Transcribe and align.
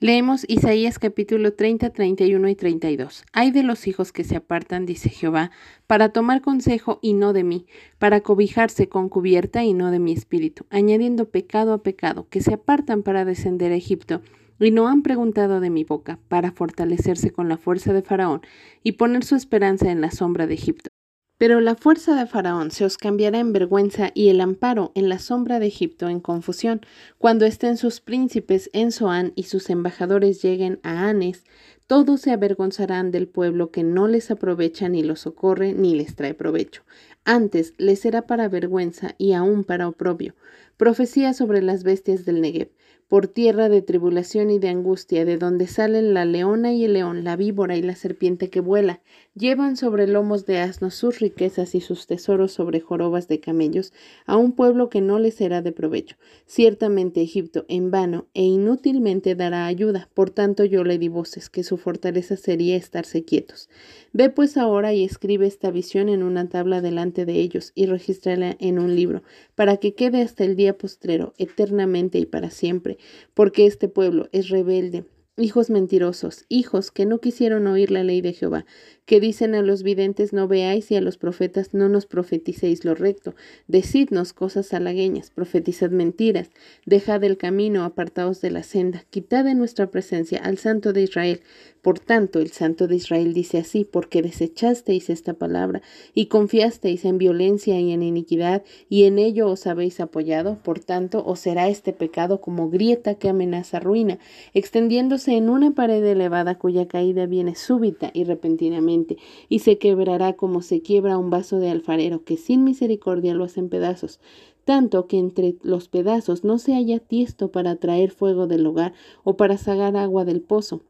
Leemos 0.00 0.44
Isaías 0.46 1.00
capítulo 1.00 1.54
30, 1.54 1.90
31 1.90 2.48
y 2.48 2.54
32. 2.54 3.24
Hay 3.32 3.50
de 3.50 3.64
los 3.64 3.88
hijos 3.88 4.12
que 4.12 4.22
se 4.22 4.36
apartan, 4.36 4.86
dice 4.86 5.08
Jehová, 5.08 5.50
para 5.88 6.10
tomar 6.10 6.40
consejo 6.40 7.00
y 7.02 7.14
no 7.14 7.32
de 7.32 7.42
mí, 7.42 7.66
para 7.98 8.20
cobijarse 8.20 8.88
con 8.88 9.08
cubierta 9.08 9.64
y 9.64 9.74
no 9.74 9.90
de 9.90 9.98
mi 9.98 10.12
espíritu, 10.12 10.66
añadiendo 10.70 11.30
pecado 11.30 11.72
a 11.72 11.82
pecado, 11.82 12.28
que 12.30 12.40
se 12.40 12.54
apartan 12.54 13.02
para 13.02 13.24
descender 13.24 13.72
a 13.72 13.74
Egipto, 13.76 14.22
y 14.60 14.70
no 14.70 14.86
han 14.86 15.02
preguntado 15.02 15.58
de 15.58 15.70
mi 15.70 15.82
boca, 15.82 16.20
para 16.28 16.52
fortalecerse 16.52 17.32
con 17.32 17.48
la 17.48 17.56
fuerza 17.56 17.92
de 17.92 18.02
Faraón 18.02 18.42
y 18.84 18.92
poner 18.92 19.24
su 19.24 19.34
esperanza 19.34 19.90
en 19.90 20.00
la 20.00 20.12
sombra 20.12 20.46
de 20.46 20.54
Egipto. 20.54 20.90
Pero 21.38 21.60
la 21.60 21.76
fuerza 21.76 22.16
de 22.16 22.26
Faraón 22.26 22.72
se 22.72 22.84
os 22.84 22.98
cambiará 22.98 23.38
en 23.38 23.52
vergüenza 23.52 24.10
y 24.12 24.28
el 24.28 24.40
amparo 24.40 24.90
en 24.96 25.08
la 25.08 25.20
sombra 25.20 25.60
de 25.60 25.68
Egipto 25.68 26.08
en 26.08 26.18
confusión, 26.18 26.80
cuando 27.16 27.46
estén 27.46 27.76
sus 27.76 28.00
príncipes 28.00 28.68
en 28.72 28.90
Zoán 28.90 29.32
y 29.36 29.44
sus 29.44 29.70
embajadores 29.70 30.42
lleguen 30.42 30.80
a 30.82 31.08
Anes, 31.08 31.44
todos 31.86 32.20
se 32.20 32.32
avergonzarán 32.32 33.12
del 33.12 33.28
pueblo 33.28 33.70
que 33.70 33.84
no 33.84 34.08
les 34.08 34.32
aprovecha 34.32 34.88
ni 34.88 35.04
los 35.04 35.20
socorre 35.20 35.72
ni 35.72 35.94
les 35.94 36.16
trae 36.16 36.34
provecho. 36.34 36.82
Antes 37.24 37.72
les 37.78 38.00
será 38.00 38.26
para 38.26 38.48
vergüenza 38.48 39.14
y 39.16 39.32
aún 39.32 39.62
para 39.62 39.88
oprobio. 39.88 40.34
Profecía 40.76 41.34
sobre 41.34 41.62
las 41.62 41.84
bestias 41.84 42.24
del 42.24 42.40
Negev 42.40 42.70
por 43.08 43.26
tierra 43.26 43.70
de 43.70 43.80
tribulación 43.80 44.50
y 44.50 44.58
de 44.58 44.68
angustia, 44.68 45.24
de 45.24 45.38
donde 45.38 45.66
salen 45.66 46.12
la 46.12 46.26
leona 46.26 46.74
y 46.74 46.84
el 46.84 46.92
león, 46.92 47.24
la 47.24 47.36
víbora 47.36 47.74
y 47.74 47.82
la 47.82 47.94
serpiente 47.94 48.50
que 48.50 48.60
vuela, 48.60 49.00
llevan 49.34 49.78
sobre 49.78 50.06
lomos 50.06 50.44
de 50.44 50.58
asnos 50.58 50.94
sus 50.94 51.18
riquezas 51.18 51.74
y 51.74 51.80
sus 51.80 52.06
tesoros 52.06 52.52
sobre 52.52 52.80
jorobas 52.80 53.26
de 53.26 53.40
camellos, 53.40 53.94
a 54.26 54.36
un 54.36 54.52
pueblo 54.52 54.90
que 54.90 55.00
no 55.00 55.18
les 55.18 55.36
será 55.36 55.62
de 55.62 55.72
provecho. 55.72 56.16
Ciertamente 56.44 57.22
Egipto 57.22 57.64
en 57.68 57.90
vano 57.90 58.26
e 58.34 58.42
inútilmente 58.42 59.34
dará 59.34 59.64
ayuda, 59.64 60.10
por 60.12 60.28
tanto 60.28 60.66
yo 60.66 60.84
le 60.84 60.98
di 60.98 61.08
voces, 61.08 61.48
que 61.48 61.62
su 61.62 61.78
fortaleza 61.78 62.36
sería 62.36 62.76
estarse 62.76 63.24
quietos. 63.24 63.70
Ve 64.12 64.28
pues 64.28 64.58
ahora 64.58 64.92
y 64.92 65.04
escribe 65.04 65.46
esta 65.46 65.70
visión 65.70 66.10
en 66.10 66.22
una 66.22 66.50
tabla 66.50 66.82
delante 66.82 67.24
de 67.24 67.34
ellos, 67.34 67.72
y 67.74 67.86
regístrala 67.86 68.54
en 68.58 68.78
un 68.78 68.94
libro, 68.94 69.22
para 69.54 69.78
que 69.78 69.94
quede 69.94 70.20
hasta 70.20 70.44
el 70.44 70.56
día 70.56 70.76
postrero, 70.76 71.32
eternamente 71.38 72.18
y 72.18 72.26
para 72.26 72.50
siempre 72.50 72.97
porque 73.34 73.66
este 73.66 73.88
pueblo 73.88 74.28
es 74.32 74.48
rebelde, 74.48 75.04
hijos 75.38 75.70
mentirosos, 75.70 76.44
hijos 76.48 76.90
que 76.90 77.06
no 77.06 77.20
quisieron 77.20 77.66
oír 77.66 77.90
la 77.90 78.02
ley 78.02 78.20
de 78.20 78.32
Jehová, 78.32 78.66
que 79.06 79.20
dicen 79.20 79.54
a 79.54 79.62
los 79.62 79.82
videntes 79.82 80.32
no 80.32 80.48
veáis 80.48 80.90
y 80.90 80.96
a 80.96 81.00
los 81.00 81.16
profetas 81.16 81.74
no 81.74 81.88
nos 81.88 82.06
profeticéis 82.06 82.84
lo 82.84 82.94
recto, 82.94 83.34
decidnos 83.68 84.32
cosas 84.32 84.72
halagueñas, 84.74 85.30
profetizad 85.30 85.90
mentiras, 85.90 86.50
dejad 86.86 87.22
el 87.24 87.36
camino, 87.36 87.84
apartaos 87.84 88.40
de 88.40 88.50
la 88.50 88.62
senda, 88.62 89.04
quitad 89.10 89.44
de 89.44 89.54
nuestra 89.54 89.90
presencia 89.90 90.40
al 90.40 90.58
Santo 90.58 90.92
de 90.92 91.02
Israel. 91.02 91.40
Por 91.82 92.00
tanto, 92.00 92.40
el 92.40 92.50
Santo 92.50 92.88
de 92.88 92.96
Israel 92.96 93.32
dice 93.32 93.58
así, 93.58 93.84
porque 93.84 94.20
desechasteis 94.20 95.10
esta 95.10 95.34
palabra 95.34 95.80
y 96.12 96.26
confiasteis 96.26 97.04
en 97.04 97.18
violencia 97.18 97.78
y 97.78 97.92
en 97.92 98.02
iniquidad, 98.02 98.64
y 98.88 99.04
en 99.04 99.18
ello 99.18 99.48
os 99.48 99.66
habéis 99.66 100.00
apoyado, 100.00 100.58
por 100.62 100.80
tanto, 100.80 101.24
os 101.24 101.38
será 101.38 101.68
este 101.68 101.92
pecado 101.92 102.40
como 102.40 102.68
grieta 102.68 103.14
que 103.14 103.28
amenaza 103.28 103.78
ruina, 103.78 104.18
extendiéndose 104.54 105.36
en 105.36 105.48
una 105.48 105.70
pared 105.70 106.04
elevada 106.04 106.58
cuya 106.58 106.88
caída 106.88 107.26
viene 107.26 107.54
súbita 107.54 108.10
y 108.12 108.24
repentinamente 108.24 109.16
y 109.48 109.60
se 109.60 109.78
quebrará 109.78 110.32
como 110.32 110.62
se 110.62 110.82
quiebra 110.82 111.16
un 111.16 111.30
vaso 111.30 111.60
de 111.60 111.70
alfarero, 111.70 112.24
que 112.24 112.36
sin 112.36 112.64
misericordia 112.64 113.34
lo 113.34 113.44
hacen 113.44 113.68
pedazos, 113.68 114.20
tanto 114.64 115.06
que 115.06 115.18
entre 115.18 115.56
los 115.62 115.88
pedazos 115.88 116.44
no 116.44 116.58
se 116.58 116.74
haya 116.74 116.98
tiesto 116.98 117.52
para 117.52 117.76
traer 117.76 118.10
fuego 118.10 118.46
del 118.46 118.66
hogar 118.66 118.92
o 119.22 119.36
para 119.36 119.56
sagar 119.56 119.96
agua 119.96 120.24
del 120.24 120.40
pozo. 120.40 120.82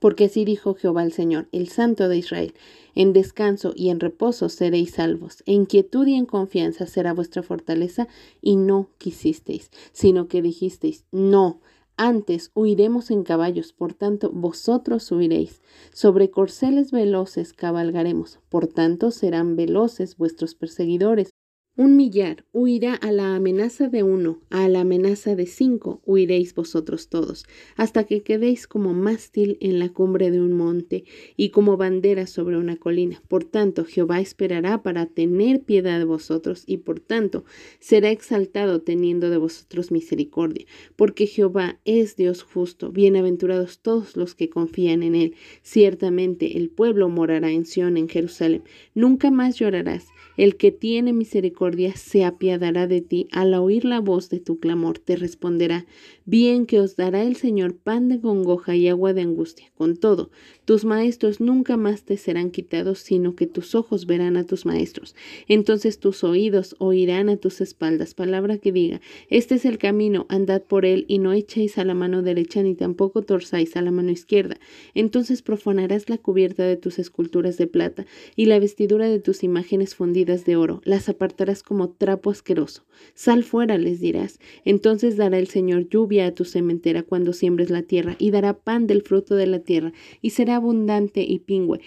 Porque 0.00 0.26
así 0.26 0.44
dijo 0.44 0.74
Jehová 0.74 1.02
el 1.02 1.12
Señor, 1.12 1.48
el 1.52 1.68
Santo 1.68 2.08
de 2.08 2.18
Israel, 2.18 2.54
en 2.94 3.12
descanso 3.12 3.72
y 3.74 3.90
en 3.90 4.00
reposo 4.00 4.48
seréis 4.48 4.92
salvos, 4.92 5.42
en 5.46 5.66
quietud 5.66 6.06
y 6.06 6.14
en 6.14 6.26
confianza 6.26 6.86
será 6.86 7.12
vuestra 7.12 7.42
fortaleza, 7.42 8.08
y 8.40 8.56
no 8.56 8.90
quisisteis, 8.98 9.70
sino 9.92 10.28
que 10.28 10.42
dijisteis, 10.42 11.04
no, 11.10 11.60
antes 12.00 12.52
huiremos 12.54 13.10
en 13.10 13.24
caballos, 13.24 13.72
por 13.72 13.92
tanto 13.92 14.30
vosotros 14.30 15.10
huiréis. 15.10 15.60
Sobre 15.92 16.30
corceles 16.30 16.92
veloces 16.92 17.52
cabalgaremos, 17.52 18.38
por 18.48 18.68
tanto 18.68 19.10
serán 19.10 19.56
veloces 19.56 20.16
vuestros 20.16 20.54
perseguidores. 20.54 21.30
Un 21.78 21.94
millar 21.96 22.44
huirá 22.52 22.94
a 22.94 23.12
la 23.12 23.36
amenaza 23.36 23.88
de 23.88 24.02
uno, 24.02 24.40
a 24.50 24.68
la 24.68 24.80
amenaza 24.80 25.36
de 25.36 25.46
cinco 25.46 26.02
huiréis 26.04 26.52
vosotros 26.52 27.08
todos, 27.08 27.46
hasta 27.76 28.02
que 28.02 28.24
quedéis 28.24 28.66
como 28.66 28.94
mástil 28.94 29.58
en 29.60 29.78
la 29.78 29.88
cumbre 29.88 30.32
de 30.32 30.40
un 30.40 30.54
monte 30.54 31.04
y 31.36 31.50
como 31.50 31.76
bandera 31.76 32.26
sobre 32.26 32.56
una 32.56 32.74
colina. 32.74 33.22
Por 33.28 33.44
tanto, 33.44 33.84
Jehová 33.84 34.18
esperará 34.18 34.82
para 34.82 35.06
tener 35.06 35.62
piedad 35.62 36.00
de 36.00 36.04
vosotros 36.04 36.64
y 36.66 36.78
por 36.78 36.98
tanto 36.98 37.44
será 37.78 38.10
exaltado 38.10 38.80
teniendo 38.80 39.30
de 39.30 39.38
vosotros 39.38 39.92
misericordia, 39.92 40.66
porque 40.96 41.28
Jehová 41.28 41.78
es 41.84 42.16
Dios 42.16 42.42
justo, 42.42 42.90
bienaventurados 42.90 43.78
todos 43.78 44.16
los 44.16 44.34
que 44.34 44.50
confían 44.50 45.04
en 45.04 45.14
él. 45.14 45.34
Ciertamente 45.62 46.56
el 46.56 46.70
pueblo 46.70 47.08
morará 47.08 47.52
en 47.52 47.64
Sión, 47.64 47.96
en 47.96 48.08
Jerusalén. 48.08 48.64
Nunca 48.96 49.30
más 49.30 49.60
llorarás. 49.60 50.08
El 50.36 50.56
que 50.56 50.70
tiene 50.70 51.12
misericordia 51.12 51.67
se 51.94 52.24
apiadará 52.24 52.86
de 52.86 53.00
ti, 53.00 53.28
al 53.32 53.54
oír 53.54 53.84
la 53.84 54.00
voz 54.00 54.28
de 54.30 54.40
tu 54.40 54.58
clamor 54.58 54.98
te 54.98 55.16
responderá, 55.16 55.86
bien 56.24 56.66
que 56.66 56.80
os 56.80 56.96
dará 56.96 57.22
el 57.22 57.36
Señor 57.36 57.76
pan 57.76 58.08
de 58.08 58.20
congoja 58.20 58.74
y 58.76 58.88
agua 58.88 59.12
de 59.12 59.22
angustia. 59.22 59.70
Con 59.74 59.96
todo, 59.96 60.30
tus 60.68 60.84
maestros 60.84 61.40
nunca 61.40 61.78
más 61.78 62.02
te 62.02 62.18
serán 62.18 62.50
quitados, 62.50 62.98
sino 62.98 63.34
que 63.34 63.46
tus 63.46 63.74
ojos 63.74 64.04
verán 64.04 64.36
a 64.36 64.44
tus 64.44 64.66
maestros. 64.66 65.16
Entonces 65.46 65.98
tus 65.98 66.22
oídos 66.24 66.76
oirán 66.78 67.30
a 67.30 67.38
tus 67.38 67.62
espaldas 67.62 68.12
palabra 68.12 68.58
que 68.58 68.70
diga, 68.70 69.00
este 69.30 69.54
es 69.54 69.64
el 69.64 69.78
camino, 69.78 70.26
andad 70.28 70.60
por 70.60 70.84
él 70.84 71.06
y 71.08 71.20
no 71.20 71.32
echéis 71.32 71.78
a 71.78 71.86
la 71.86 71.94
mano 71.94 72.20
derecha 72.20 72.62
ni 72.62 72.74
tampoco 72.74 73.22
torzáis 73.22 73.78
a 73.78 73.80
la 73.80 73.90
mano 73.90 74.10
izquierda. 74.10 74.58
Entonces 74.92 75.40
profanarás 75.40 76.10
la 76.10 76.18
cubierta 76.18 76.64
de 76.64 76.76
tus 76.76 76.98
esculturas 76.98 77.56
de 77.56 77.66
plata 77.66 78.04
y 78.36 78.44
la 78.44 78.58
vestidura 78.58 79.08
de 79.08 79.20
tus 79.20 79.44
imágenes 79.44 79.94
fundidas 79.94 80.44
de 80.44 80.56
oro, 80.56 80.82
las 80.84 81.08
apartarás 81.08 81.62
como 81.62 81.88
trapo 81.92 82.28
asqueroso. 82.28 82.84
Sal 83.14 83.42
fuera, 83.42 83.78
les 83.78 84.00
dirás. 84.00 84.38
Entonces 84.66 85.16
dará 85.16 85.38
el 85.38 85.46
Señor 85.46 85.88
lluvia 85.88 86.26
a 86.26 86.34
tu 86.34 86.44
sementera 86.44 87.02
cuando 87.04 87.32
siembres 87.32 87.70
la 87.70 87.80
tierra, 87.80 88.16
y 88.18 88.32
dará 88.32 88.52
pan 88.52 88.86
del 88.86 89.00
fruto 89.00 89.34
de 89.34 89.46
la 89.46 89.60
tierra, 89.60 89.94
y 90.20 90.30
será 90.30 90.57
abundante 90.58 91.22
y 91.22 91.40
pingüe. 91.40 91.80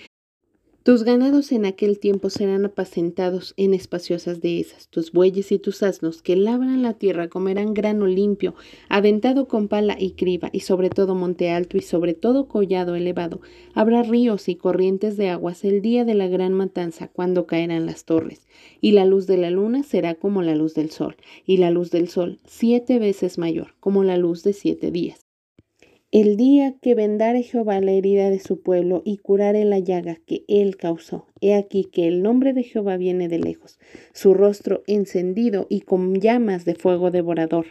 Tus 0.83 1.03
ganados 1.03 1.51
en 1.51 1.67
aquel 1.67 1.99
tiempo 1.99 2.31
serán 2.31 2.65
apacentados 2.65 3.53
en 3.55 3.75
espaciosas 3.75 4.41
dehesas. 4.41 4.87
Tus 4.87 5.11
bueyes 5.11 5.51
y 5.51 5.59
tus 5.59 5.83
asnos 5.83 6.23
que 6.23 6.35
labran 6.35 6.81
la 6.81 6.95
tierra 6.95 7.27
comerán 7.27 7.75
grano 7.75 8.07
limpio, 8.07 8.55
aventado 8.89 9.47
con 9.47 9.67
pala 9.67 9.95
y 9.99 10.13
criba, 10.13 10.49
y 10.51 10.61
sobre 10.61 10.89
todo 10.89 11.13
monte 11.13 11.51
alto 11.51 11.77
y 11.77 11.81
sobre 11.81 12.15
todo 12.15 12.47
collado 12.47 12.95
elevado. 12.95 13.41
Habrá 13.75 14.01
ríos 14.01 14.49
y 14.49 14.55
corrientes 14.55 15.17
de 15.17 15.29
aguas 15.29 15.63
el 15.65 15.83
día 15.83 16.03
de 16.03 16.15
la 16.15 16.27
gran 16.27 16.53
matanza, 16.53 17.09
cuando 17.09 17.45
caerán 17.45 17.85
las 17.85 18.05
torres. 18.05 18.47
Y 18.81 18.93
la 18.93 19.05
luz 19.05 19.27
de 19.27 19.37
la 19.37 19.51
luna 19.51 19.83
será 19.83 20.15
como 20.15 20.41
la 20.41 20.55
luz 20.55 20.73
del 20.73 20.89
sol, 20.89 21.15
y 21.45 21.57
la 21.57 21.69
luz 21.69 21.91
del 21.91 22.09
sol 22.09 22.39
siete 22.47 22.97
veces 22.97 23.37
mayor, 23.37 23.75
como 23.79 24.03
la 24.03 24.17
luz 24.17 24.41
de 24.41 24.53
siete 24.53 24.89
días. 24.89 25.30
El 26.11 26.35
día 26.35 26.75
que 26.81 26.93
vendare 26.93 27.41
Jehová 27.41 27.79
la 27.79 27.93
herida 27.93 28.29
de 28.29 28.39
su 28.39 28.61
pueblo 28.61 29.01
y 29.05 29.19
curare 29.19 29.63
la 29.63 29.79
llaga 29.79 30.17
que 30.25 30.43
él 30.49 30.75
causó. 30.75 31.25
He 31.39 31.55
aquí 31.55 31.85
que 31.85 32.05
el 32.05 32.21
nombre 32.21 32.51
de 32.51 32.63
Jehová 32.63 32.97
viene 32.97 33.29
de 33.29 33.39
lejos, 33.39 33.79
su 34.11 34.33
rostro 34.33 34.83
encendido 34.87 35.67
y 35.69 35.79
con 35.79 36.15
llamas 36.15 36.65
de 36.65 36.75
fuego 36.75 37.11
devorador 37.11 37.67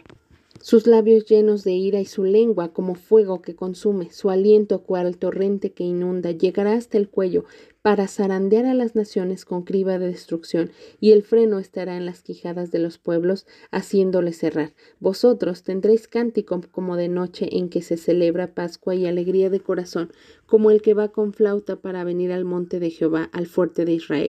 sus 0.61 0.85
labios 0.85 1.25
llenos 1.25 1.63
de 1.63 1.71
ira 1.71 1.99
y 1.99 2.05
su 2.05 2.23
lengua 2.23 2.71
como 2.71 2.93
fuego 2.93 3.41
que 3.41 3.55
consume, 3.55 4.11
su 4.11 4.29
aliento 4.29 4.83
cual 4.83 5.17
torrente 5.17 5.73
que 5.73 5.83
inunda, 5.83 6.31
llegará 6.31 6.73
hasta 6.73 6.99
el 6.99 7.09
cuello 7.09 7.45
para 7.81 8.07
zarandear 8.07 8.65
a 8.65 8.75
las 8.75 8.95
naciones 8.95 9.43
con 9.43 9.63
criba 9.63 9.97
de 9.97 10.07
destrucción, 10.07 10.71
y 10.99 11.13
el 11.13 11.23
freno 11.23 11.57
estará 11.57 11.97
en 11.97 12.05
las 12.05 12.21
quijadas 12.21 12.69
de 12.69 12.77
los 12.77 12.99
pueblos, 12.99 13.47
haciéndoles 13.71 14.37
cerrar. 14.37 14.73
Vosotros 14.99 15.63
tendréis 15.63 16.07
cántico 16.07 16.61
como 16.71 16.95
de 16.95 17.09
noche 17.09 17.57
en 17.57 17.69
que 17.69 17.81
se 17.81 17.97
celebra 17.97 18.53
Pascua 18.53 18.93
y 18.93 19.07
alegría 19.07 19.49
de 19.49 19.61
corazón, 19.61 20.11
como 20.45 20.69
el 20.69 20.83
que 20.83 20.93
va 20.93 21.11
con 21.11 21.33
flauta 21.33 21.77
para 21.81 22.03
venir 22.03 22.31
al 22.31 22.45
monte 22.45 22.79
de 22.79 22.91
Jehová, 22.91 23.29
al 23.33 23.47
fuerte 23.47 23.83
de 23.83 23.93
Israel. 23.93 24.27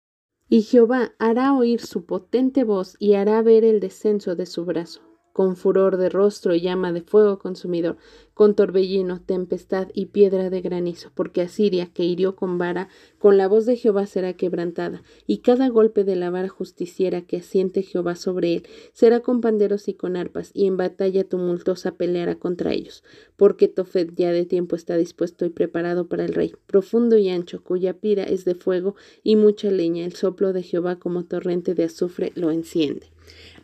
Y 0.47 0.61
Jehová 0.61 1.13
hará 1.17 1.53
oír 1.53 1.81
su 1.81 2.05
potente 2.05 2.63
voz 2.63 2.95
y 2.99 3.13
hará 3.13 3.41
ver 3.41 3.63
el 3.63 3.79
descenso 3.79 4.35
de 4.35 4.45
su 4.45 4.65
brazo 4.65 5.08
con 5.33 5.55
furor 5.55 5.97
de 5.97 6.09
rostro 6.09 6.53
y 6.55 6.61
llama 6.61 6.91
de 6.91 7.01
fuego 7.01 7.39
consumidor, 7.39 7.97
con 8.33 8.55
torbellino, 8.55 9.21
tempestad 9.21 9.89
y 9.93 10.07
piedra 10.07 10.49
de 10.49 10.61
granizo, 10.61 11.11
porque 11.13 11.41
Asiria, 11.41 11.87
que 11.93 12.05
hirió 12.05 12.35
con 12.35 12.57
vara, 12.57 12.87
con 13.17 13.37
la 13.37 13.47
voz 13.47 13.65
de 13.65 13.75
Jehová 13.75 14.05
será 14.05 14.33
quebrantada, 14.33 15.03
y 15.27 15.39
cada 15.39 15.67
golpe 15.67 16.03
de 16.05 16.15
la 16.15 16.29
vara 16.29 16.47
justiciera 16.47 17.21
que 17.21 17.37
asiente 17.37 17.83
Jehová 17.83 18.15
sobre 18.15 18.55
él, 18.55 18.63
será 18.93 19.19
con 19.19 19.41
panderos 19.41 19.87
y 19.89 19.93
con 19.93 20.15
arpas, 20.15 20.51
y 20.53 20.67
en 20.67 20.77
batalla 20.77 21.23
tumultuosa 21.23 21.95
peleará 21.95 22.35
contra 22.35 22.71
ellos, 22.71 23.03
porque 23.35 23.67
Tofet 23.67 24.15
ya 24.15 24.31
de 24.31 24.45
tiempo 24.45 24.75
está 24.75 24.95
dispuesto 24.95 25.45
y 25.45 25.49
preparado 25.49 26.07
para 26.07 26.23
el 26.23 26.33
rey, 26.33 26.53
profundo 26.65 27.17
y 27.17 27.29
ancho, 27.29 27.61
cuya 27.61 27.93
pira 27.93 28.23
es 28.23 28.45
de 28.45 28.55
fuego 28.55 28.95
y 29.21 29.35
mucha 29.35 29.69
leña, 29.69 30.05
el 30.05 30.13
soplo 30.13 30.53
de 30.53 30.63
Jehová 30.63 30.97
como 30.97 31.25
torrente 31.25 31.75
de 31.75 31.83
azufre 31.83 32.31
lo 32.35 32.51
enciende. 32.51 33.07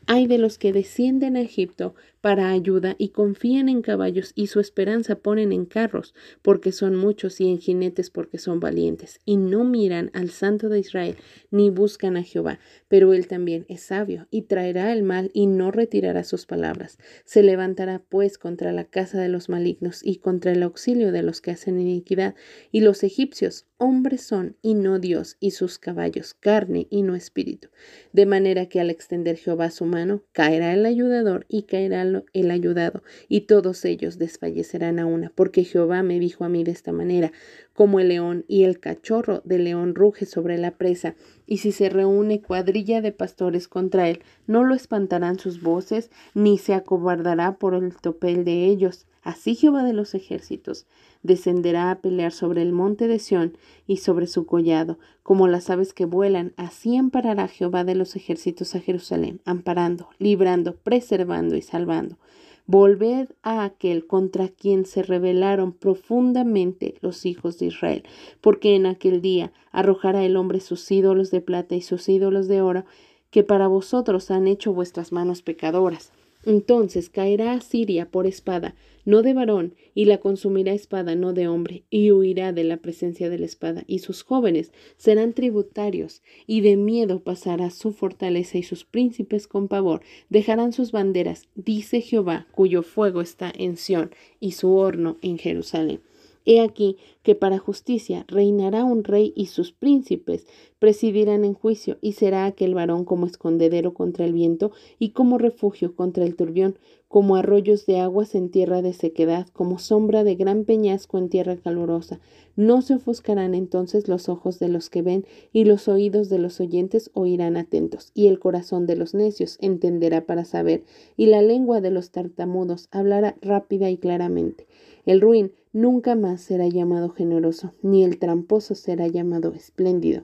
Hay 0.08 0.28
de 0.28 0.38
los 0.38 0.58
que 0.58 0.72
descienden 0.72 1.36
a 1.36 1.42
Egipto 1.42 1.96
para 2.26 2.50
ayuda 2.50 2.96
y 2.98 3.10
confían 3.10 3.70
en 3.70 3.84
caballos 3.84 4.32
y 4.34 4.48
su 4.48 4.60
esperanza 4.60 5.14
ponen 5.14 5.52
en 5.52 5.68
carros, 5.68 6.16
porque 6.42 6.72
son 6.72 6.96
muchos 6.96 7.40
y 7.40 7.48
en 7.52 7.60
jinetes 7.60 8.10
porque 8.10 8.40
son 8.40 8.60
valientes, 8.60 9.20
y 9.26 9.38
no 9.38 9.64
miran 9.64 10.10
al 10.16 10.32
Santo 10.32 10.68
de 10.68 10.80
Israel 10.80 11.18
ni 11.52 11.70
buscan 11.70 12.18
a 12.18 12.24
Jehová, 12.24 12.58
pero 12.88 13.14
él 13.14 13.28
también 13.28 13.68
es 13.70 13.82
sabio 13.84 14.28
y 14.32 14.42
traerá 14.42 14.92
el 14.92 15.04
mal 15.04 15.30
y 15.36 15.46
no 15.46 15.70
retirará 15.70 16.24
sus 16.24 16.48
palabras. 16.48 16.98
Se 17.26 17.44
levantará 17.44 18.02
pues 18.10 18.40
contra 18.40 18.72
la 18.72 18.86
casa 18.86 19.22
de 19.22 19.30
los 19.30 19.48
malignos 19.48 20.02
y 20.04 20.16
contra 20.16 20.52
el 20.52 20.64
auxilio 20.64 21.12
de 21.12 21.22
los 21.22 21.42
que 21.42 21.52
hacen 21.52 21.80
iniquidad, 21.80 22.34
y 22.72 22.82
los 22.82 23.04
egipcios 23.04 23.68
hombres 23.78 24.24
son 24.24 24.56
y 24.64 24.74
no 24.74 24.98
Dios, 24.98 25.38
y 25.40 25.52
sus 25.52 25.78
caballos 25.78 26.34
carne 26.34 26.88
y 26.90 27.04
no 27.04 27.14
espíritu. 27.14 27.70
De 28.14 28.26
manera 28.26 28.66
que 28.66 28.80
al 28.80 28.90
extender 28.90 29.38
Jehová 29.38 29.70
su 29.70 29.86
mano, 29.86 30.24
caerá 30.32 30.74
el 30.74 30.88
ayudador 30.88 31.46
y 31.50 31.64
caerá 31.64 32.02
el 32.02 32.15
ayudado, 32.52 33.04
y 33.28 33.42
todos 33.42 33.84
ellos 33.86 34.18
desfallecerán 34.18 35.00
a 35.00 35.06
una, 35.06 35.32
porque 35.36 35.64
Jehová 35.64 36.04
me 36.04 36.20
dijo 36.20 36.46
a 36.46 36.50
mí 36.50 36.64
de 36.64 36.72
esta 36.72 36.92
manera, 36.92 37.32
como 37.74 38.00
el 38.00 38.10
león 38.10 38.46
y 38.48 38.64
el 38.64 38.80
cachorro 38.80 39.42
del 39.44 39.66
león 39.66 39.96
ruge 39.96 40.26
sobre 40.26 40.58
la 40.58 40.72
presa, 40.78 41.16
y 41.48 41.58
si 41.58 41.72
se 41.72 41.90
reúne 41.90 42.42
cuadrilla 42.42 43.02
de 43.02 43.12
pastores 43.12 43.68
contra 43.68 44.10
él, 44.10 44.22
no 44.48 44.64
lo 44.64 44.76
espantarán 44.76 45.40
sus 45.40 45.62
voces, 45.62 46.12
ni 46.34 46.58
se 46.58 46.74
acobardará 46.74 47.58
por 47.58 47.74
el 47.74 47.96
topel 47.96 48.46
de 48.46 48.66
ellos. 48.66 49.06
Así 49.22 49.56
Jehová 49.56 49.84
de 49.84 49.94
los 49.94 50.14
ejércitos 50.14 50.86
descenderá 51.24 51.90
a 51.90 52.00
pelear 52.00 52.32
sobre 52.32 52.62
el 52.62 52.72
monte 52.72 53.08
de 53.08 53.18
Sión 53.18 53.58
y 53.88 53.98
sobre 53.98 54.28
su 54.28 54.46
collado, 54.46 55.00
como 55.24 55.48
las 55.48 55.72
aves 55.72 55.94
que 55.94 56.06
vuelan, 56.06 56.54
así 56.56 56.96
amparará 56.98 57.48
Jehová 57.48 57.84
de 57.84 57.96
los 57.96 58.16
ejércitos 58.16 58.76
a 58.76 58.80
Jerusalén, 58.80 59.42
amparando, 59.44 60.10
librando, 60.20 60.76
preservando 60.76 61.56
y 61.56 61.64
salvando. 61.64 62.18
Volved 62.68 63.30
a 63.44 63.64
aquel 63.64 64.08
contra 64.08 64.48
quien 64.48 64.86
se 64.86 65.04
rebelaron 65.04 65.72
profundamente 65.72 66.96
los 67.02 67.26
hijos 67.28 67.60
de 67.60 67.68
Israel, 67.68 68.04
porque 68.42 68.76
en 68.76 68.88
aquel 68.88 69.22
día 69.22 69.54
arrojará 69.72 70.24
el 70.24 70.36
hombre 70.36 70.60
sus 70.60 70.92
ídolos 70.92 71.30
de 71.30 71.42
plata 71.42 71.76
y 71.76 71.82
sus 71.82 72.10
ídolos 72.10 72.48
de 72.48 72.62
oro, 72.62 72.86
que 73.30 73.44
para 73.44 73.68
vosotros 73.68 74.32
han 74.32 74.48
hecho 74.48 74.74
vuestras 74.74 75.12
manos 75.12 75.44
pecadoras. 75.44 76.12
Entonces 76.46 77.10
caerá 77.10 77.54
a 77.54 77.62
Siria 77.62 78.10
por 78.10 78.28
espada, 78.28 78.76
no 79.04 79.22
de 79.22 79.34
varón, 79.34 79.76
y 79.94 80.06
la 80.06 80.20
consumirá 80.20 80.74
espada, 80.74 81.16
no 81.16 81.34
de 81.34 81.48
hombre, 81.48 81.84
y 81.90 82.12
huirá 82.12 82.54
de 82.54 82.64
la 82.64 82.78
presencia 82.78 83.30
de 83.30 83.40
la 83.40 83.46
espada, 83.46 83.84
y 83.88 84.00
sus 84.00 84.24
jóvenes 84.24 84.72
serán 84.98 85.34
tributarios, 85.34 86.22
y 86.48 86.62
de 86.62 86.76
miedo 86.76 87.20
pasará 87.22 87.70
su 87.70 87.92
fortaleza, 87.92 88.58
y 88.58 88.64
sus 88.64 88.84
príncipes 88.84 89.48
con 89.48 89.68
pavor 89.68 90.02
dejarán 90.30 90.74
sus 90.74 90.92
banderas, 90.92 91.48
dice 91.56 92.02
Jehová, 92.02 92.48
cuyo 92.52 92.84
fuego 92.84 93.22
está 93.22 93.52
en 93.56 93.78
Sión, 93.78 94.12
y 94.40 94.52
su 94.52 94.76
horno 94.76 95.18
en 95.22 95.38
Jerusalén. 95.38 96.02
He 96.46 96.62
aquí 96.62 96.98
que 97.24 97.34
para 97.34 97.58
justicia 97.58 98.24
reinará 98.28 98.84
un 98.84 99.04
rey 99.04 99.34
y 99.36 99.48
sus 99.48 99.72
príncipes 99.72 100.46
presidirán 100.78 101.44
en 101.44 101.56
juicio, 101.56 101.98
y 102.02 102.12
será 102.12 102.46
aquel 102.46 102.76
varón 102.76 103.06
como 103.06 103.26
escondedero 103.26 103.96
contra 103.96 104.26
el 104.26 104.34
viento 104.34 104.72
y 105.00 105.10
como 105.10 105.40
refugio 105.40 105.96
contra 105.96 106.24
el 106.24 106.36
turbión, 106.36 106.78
como 107.08 107.36
arroyos 107.36 107.86
de 107.88 108.00
aguas 108.00 108.36
en 108.36 108.50
tierra 108.50 108.84
de 108.84 108.94
sequedad, 108.94 109.48
como 109.54 109.80
sombra 109.80 110.24
de 110.24 110.36
gran 110.36 110.66
peñasco 110.66 111.18
en 111.18 111.30
tierra 111.30 111.56
calurosa. 111.56 112.20
No 112.56 112.82
se 112.82 112.96
ofuscarán 112.96 113.56
entonces 113.56 114.08
los 114.08 114.30
ojos 114.30 114.60
de 114.60 114.68
los 114.68 114.90
que 114.90 115.02
ven, 115.02 115.26
y 115.52 115.64
los 115.64 115.88
oídos 115.88 116.30
de 116.30 116.38
los 116.38 116.60
oyentes 116.60 117.10
oirán 117.14 117.58
atentos, 117.58 118.12
y 118.14 118.28
el 118.28 118.38
corazón 118.38 118.86
de 118.86 118.96
los 118.96 119.16
necios 119.16 119.58
entenderá 119.62 120.26
para 120.26 120.46
saber, 120.46 120.84
y 121.18 121.28
la 121.28 121.42
lengua 121.42 121.82
de 121.82 121.90
los 121.90 122.12
tartamudos 122.12 122.90
hablará 122.92 123.38
rápida 123.42 123.90
y 123.90 123.98
claramente. 123.98 124.68
El 125.06 125.22
ruin 125.22 125.52
nunca 125.76 126.16
más 126.16 126.40
será 126.40 126.70
llamado 126.70 127.10
generoso, 127.10 127.74
ni 127.82 128.06
el 128.06 128.18
tramposo 128.18 128.76
será 128.76 129.08
llamado 129.08 129.52
espléndido. 129.54 130.24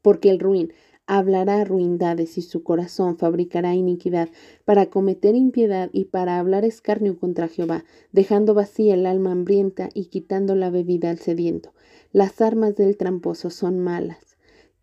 Porque 0.00 0.30
el 0.30 0.40
ruin 0.40 0.72
hablará 1.06 1.62
ruindades 1.66 2.38
y 2.38 2.42
su 2.42 2.62
corazón 2.62 3.18
fabricará 3.18 3.74
iniquidad 3.74 4.30
para 4.64 4.86
cometer 4.86 5.34
impiedad 5.34 5.90
y 5.92 6.06
para 6.06 6.38
hablar 6.38 6.64
escarnio 6.64 7.18
contra 7.18 7.48
Jehová, 7.48 7.84
dejando 8.10 8.54
vacía 8.54 8.94
el 8.94 9.04
alma 9.04 9.32
hambrienta 9.32 9.90
y 9.92 10.06
quitando 10.06 10.54
la 10.54 10.70
bebida 10.70 11.10
al 11.10 11.18
sediento. 11.18 11.74
Las 12.12 12.40
armas 12.40 12.74
del 12.74 12.96
tramposo 12.96 13.50
son 13.50 13.78
malas 13.78 14.27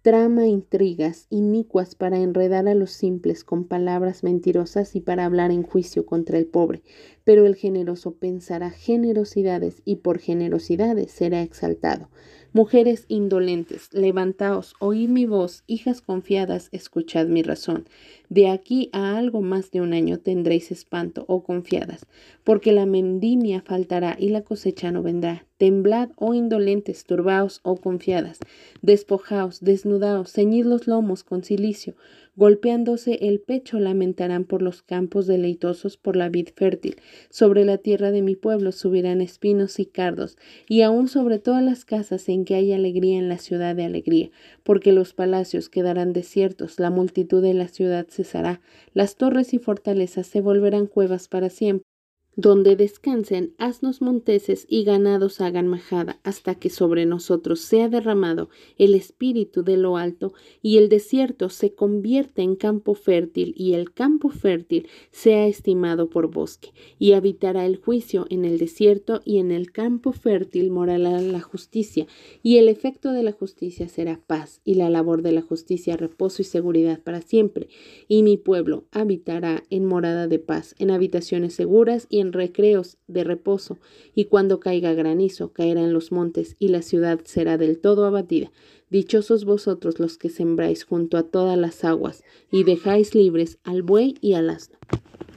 trama 0.06 0.46
intrigas 0.46 1.26
inicuas 1.32 1.96
para 1.96 2.20
enredar 2.20 2.68
a 2.68 2.76
los 2.76 2.92
simples 2.92 3.44
con 3.44 3.64
palabras 3.64 4.24
mentirosas 4.24 4.96
y 4.96 5.02
para 5.02 5.26
hablar 5.26 5.50
en 5.50 5.64
juicio 5.64 6.06
contra 6.06 6.38
el 6.38 6.46
pobre. 6.46 6.84
Pero 7.24 7.48
el 7.48 7.56
generoso 7.56 8.14
pensará 8.14 8.70
generosidades 8.70 9.82
y 9.84 9.96
por 9.96 10.20
generosidades 10.20 11.12
será 11.12 11.42
exaltado. 11.42 12.12
Mujeres 12.56 13.04
indolentes, 13.10 13.94
levantaos, 13.94 14.76
oíd 14.80 15.10
mi 15.10 15.26
voz, 15.26 15.66
hijas 15.68 16.00
confiadas, 16.00 16.70
escuchad 16.72 17.28
mi 17.28 17.44
razón. 17.44 17.84
De 18.30 18.48
aquí 18.48 18.90
a 18.94 19.18
algo 19.18 19.42
más 19.42 19.72
de 19.72 19.82
un 19.82 19.92
año 19.92 20.20
tendréis 20.20 20.72
espanto, 20.72 21.26
oh 21.28 21.44
confiadas, 21.44 22.06
porque 22.46 22.72
la 22.72 22.86
mendimia 22.86 23.62
faltará 23.62 24.16
y 24.18 24.30
la 24.30 24.42
cosecha 24.42 24.90
no 24.94 25.04
vendrá. 25.04 25.46
Temblad, 25.58 26.12
oh 26.16 26.34
indolentes, 26.34 27.04
turbaos, 27.04 27.60
oh 27.64 27.76
confiadas, 27.76 28.40
despojaos, 28.82 29.60
desnudaos, 29.60 30.32
ceñid 30.32 30.66
los 30.66 30.88
lomos 30.88 31.26
con 31.26 31.44
cilicio, 31.44 31.96
Golpeándose 32.38 33.20
el 33.22 33.40
pecho 33.40 33.80
lamentarán 33.80 34.44
por 34.44 34.62
los 34.62 34.82
campos 34.82 35.26
deleitosos 35.26 35.96
por 35.96 36.18
la 36.18 36.28
vid 36.28 36.50
fértil. 36.54 36.98
Sobre 37.30 37.64
la 37.64 37.78
tierra 37.78 38.12
de 38.12 38.22
mi 38.22 38.36
pueblo 38.36 38.74
subirán 38.74 39.22
espinos 39.22 39.80
y 39.80 39.86
cardos, 39.86 40.38
y 40.68 40.82
aún 40.82 41.08
sobre 41.08 41.40
todas 41.40 41.64
las 41.64 41.86
casas 41.86 42.28
que 42.46 42.56
hay 42.56 42.72
alegría 42.72 43.18
en 43.18 43.30
la 43.30 43.38
ciudad 43.38 43.76
de 43.76 43.86
alegría, 43.86 44.32
porque 44.64 44.92
los 44.92 45.14
palacios 45.14 45.70
quedarán 45.70 46.14
desiertos, 46.14 46.80
la 46.80 46.92
multitud 46.92 47.42
de 47.42 47.54
la 47.54 47.68
ciudad 47.68 48.08
cesará, 48.10 48.62
las 48.94 49.16
torres 49.18 49.54
y 49.54 49.60
fortalezas 49.60 50.28
se 50.28 50.42
volverán 50.42 50.88
cuevas 50.88 51.28
para 51.28 51.50
siempre 51.50 51.95
donde 52.36 52.76
descansen 52.76 53.54
asnos 53.58 54.02
monteses 54.02 54.66
y 54.70 54.84
ganados 54.84 55.42
hagan 55.42 55.68
majada, 55.68 56.20
hasta 56.24 56.56
que 56.56 56.70
sobre 56.70 57.06
nosotros 57.06 57.62
sea 57.62 57.90
derramado 57.90 58.50
el 58.78 58.94
espíritu 58.94 59.64
de 59.64 59.78
lo 59.78 59.98
alto, 59.98 60.34
y 60.62 60.78
el 60.78 60.90
desierto 60.90 61.50
se 61.50 61.74
convierta 61.74 62.42
en 62.42 62.56
campo 62.56 62.94
fértil, 62.94 63.54
y 63.58 63.74
el 63.74 63.94
campo 63.94 64.30
fértil 64.30 64.88
sea 65.12 65.48
estimado 65.48 66.10
por 66.10 66.30
bosque, 66.30 66.70
y 67.00 67.14
habitará 67.14 67.66
el 67.66 67.78
juicio 67.78 68.26
en 68.30 68.46
el 68.46 68.58
desierto, 68.58 69.22
y 69.24 69.38
en 69.38 69.52
el 69.52 69.72
campo 69.72 70.12
fértil 70.12 70.72
morará 70.72 71.22
la 71.22 71.42
justicia, 71.42 72.08
y 72.44 72.58
el 72.58 72.70
efecto 72.70 73.12
de 73.12 73.24
la 73.24 73.32
justicia 73.32 73.88
será 73.88 74.22
paz, 74.26 74.62
y 74.64 74.76
la 74.76 74.90
labor 74.90 75.22
de 75.22 75.32
la 75.32 75.42
justicia 75.42 75.98
reposo 75.98 76.42
y 76.42 76.46
seguridad 76.46 77.02
para 77.02 77.22
siempre, 77.22 77.70
y 78.08 78.24
mi 78.24 78.38
pueblo 78.38 78.86
habitará 78.92 79.64
en 79.70 79.86
morada 79.86 80.28
de 80.28 80.40
paz, 80.40 80.76
en 80.80 80.92
habitaciones 80.92 81.54
seguras 81.54 82.08
y 82.10 82.20
en 82.20 82.25
recreos 82.34 82.98
de 83.08 83.24
reposo, 83.24 83.80
y 84.14 84.26
cuando 84.26 84.60
caiga 84.60 84.94
granizo, 84.94 85.54
caerá 85.54 85.82
en 85.82 85.94
los 85.94 86.12
montes, 86.12 86.56
y 86.60 86.70
la 86.70 86.82
ciudad 86.82 87.20
será 87.24 87.58
del 87.58 87.80
todo 87.80 88.06
abatida. 88.06 88.52
Dichosos 88.90 89.46
vosotros 89.46 90.00
los 90.00 90.18
que 90.18 90.30
sembráis 90.30 90.84
junto 90.84 91.18
a 91.18 91.24
todas 91.24 91.58
las 91.58 91.84
aguas, 91.84 92.24
y 92.52 92.64
dejáis 92.64 93.16
libres 93.16 93.58
al 93.64 93.82
buey 93.82 94.16
y 94.22 94.34
al 94.34 94.50
asno. 94.50 94.78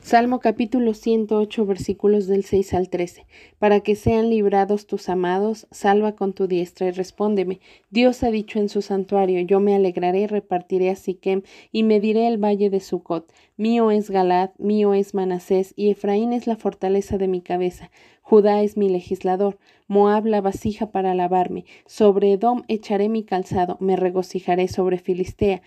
Salmo 0.08 0.40
capítulo 0.40 0.94
108 0.94 1.66
versículos 1.66 2.26
del 2.26 2.44
6 2.44 2.72
al 2.72 2.88
13. 2.88 3.26
Para 3.58 3.80
que 3.80 3.94
sean 3.94 4.30
librados 4.30 4.86
tus 4.86 5.10
amados, 5.10 5.66
salva 5.70 6.14
con 6.14 6.32
tu 6.32 6.46
diestra 6.46 6.86
y 6.86 6.92
respóndeme. 6.92 7.60
Dios 7.90 8.22
ha 8.22 8.30
dicho 8.30 8.58
en 8.58 8.70
su 8.70 8.80
santuario, 8.80 9.40
yo 9.40 9.60
me 9.60 9.74
alegraré, 9.74 10.26
repartiré 10.26 10.88
a 10.88 10.96
Siquem 10.96 11.42
y 11.72 11.82
mediré 11.82 12.26
el 12.26 12.42
valle 12.42 12.70
de 12.70 12.80
Sucot. 12.80 13.30
Mío 13.58 13.90
es 13.90 14.08
Galad, 14.08 14.50
mío 14.56 14.94
es 14.94 15.12
Manasés, 15.12 15.74
y 15.76 15.90
Efraín 15.90 16.32
es 16.32 16.46
la 16.46 16.56
fortaleza 16.56 17.18
de 17.18 17.28
mi 17.28 17.42
cabeza. 17.42 17.90
Judá 18.22 18.62
es 18.62 18.76
mi 18.76 18.88
legislador, 18.88 19.58
Moab 19.88 20.26
la 20.26 20.40
vasija 20.40 20.92
para 20.92 21.14
lavarme. 21.14 21.64
Sobre 21.86 22.32
Edom 22.32 22.62
echaré 22.68 23.08
mi 23.08 23.24
calzado, 23.24 23.76
me 23.80 23.96
regocijaré 23.96 24.68
sobre 24.68 24.98
Filistea. 24.98 25.62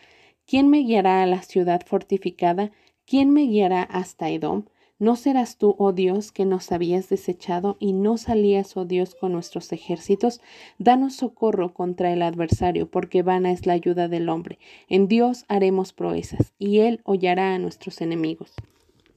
¿Quién 0.48 0.70
me 0.70 0.80
guiará 0.80 1.22
a 1.22 1.26
la 1.26 1.42
ciudad 1.42 1.82
fortificada? 1.86 2.72
¿quién 3.12 3.32
me 3.32 3.42
guiará 3.42 3.84
hasta 3.84 4.30
Edom? 4.30 4.64
¿No 4.98 5.18
serás 5.18 5.58
tú, 5.58 5.76
oh 5.80 5.92
Dios, 5.92 6.32
que 6.32 6.46
nos 6.46 6.72
habías 6.72 7.10
desechado 7.10 7.76
y 7.78 7.92
no 7.92 8.18
salías, 8.18 8.78
oh 8.78 8.86
Dios, 8.86 9.16
con 9.16 9.34
nuestros 9.34 9.70
ejércitos? 9.74 10.40
Danos 10.78 11.16
socorro 11.16 11.74
contra 11.74 12.14
el 12.14 12.22
adversario, 12.22 12.90
porque 12.90 13.22
vana 13.22 13.52
es 13.52 13.66
la 13.66 13.74
ayuda 13.74 14.08
del 14.08 14.30
hombre. 14.30 14.60
En 14.88 15.10
Dios 15.10 15.44
haremos 15.50 15.92
proezas, 15.92 16.54
y 16.58 16.80
Él 16.80 17.02
hollará 17.04 17.54
a 17.54 17.60
nuestros 17.60 18.00
enemigos. 18.00 18.54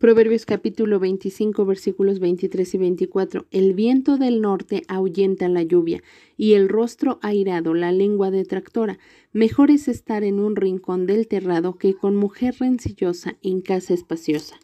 Proverbios 0.05 0.45
capítulo 0.45 1.01
25 1.01 1.65
versículos 1.65 2.19
23 2.19 2.75
y 2.75 2.77
24. 2.77 3.47
El 3.51 3.73
viento 3.73 4.19
del 4.19 4.43
norte 4.43 4.83
ahuyenta 4.87 5.49
la 5.49 5.63
lluvia, 5.63 6.03
y 6.37 6.53
el 6.53 6.69
rostro 6.69 7.19
airado 7.23 7.73
la 7.73 7.91
lengua 7.91 8.31
detractora. 8.31 8.99
Mejor 9.33 9.71
es 9.71 9.89
estar 9.89 10.23
en 10.23 10.41
un 10.41 10.57
rincón 10.57 11.07
del 11.07 11.27
terrado 11.27 11.79
que 11.79 11.95
con 11.95 12.17
mujer 12.17 12.57
rencillosa 12.61 13.39
en 13.41 13.63
casa 13.63 13.95
espaciosa. 13.95 14.57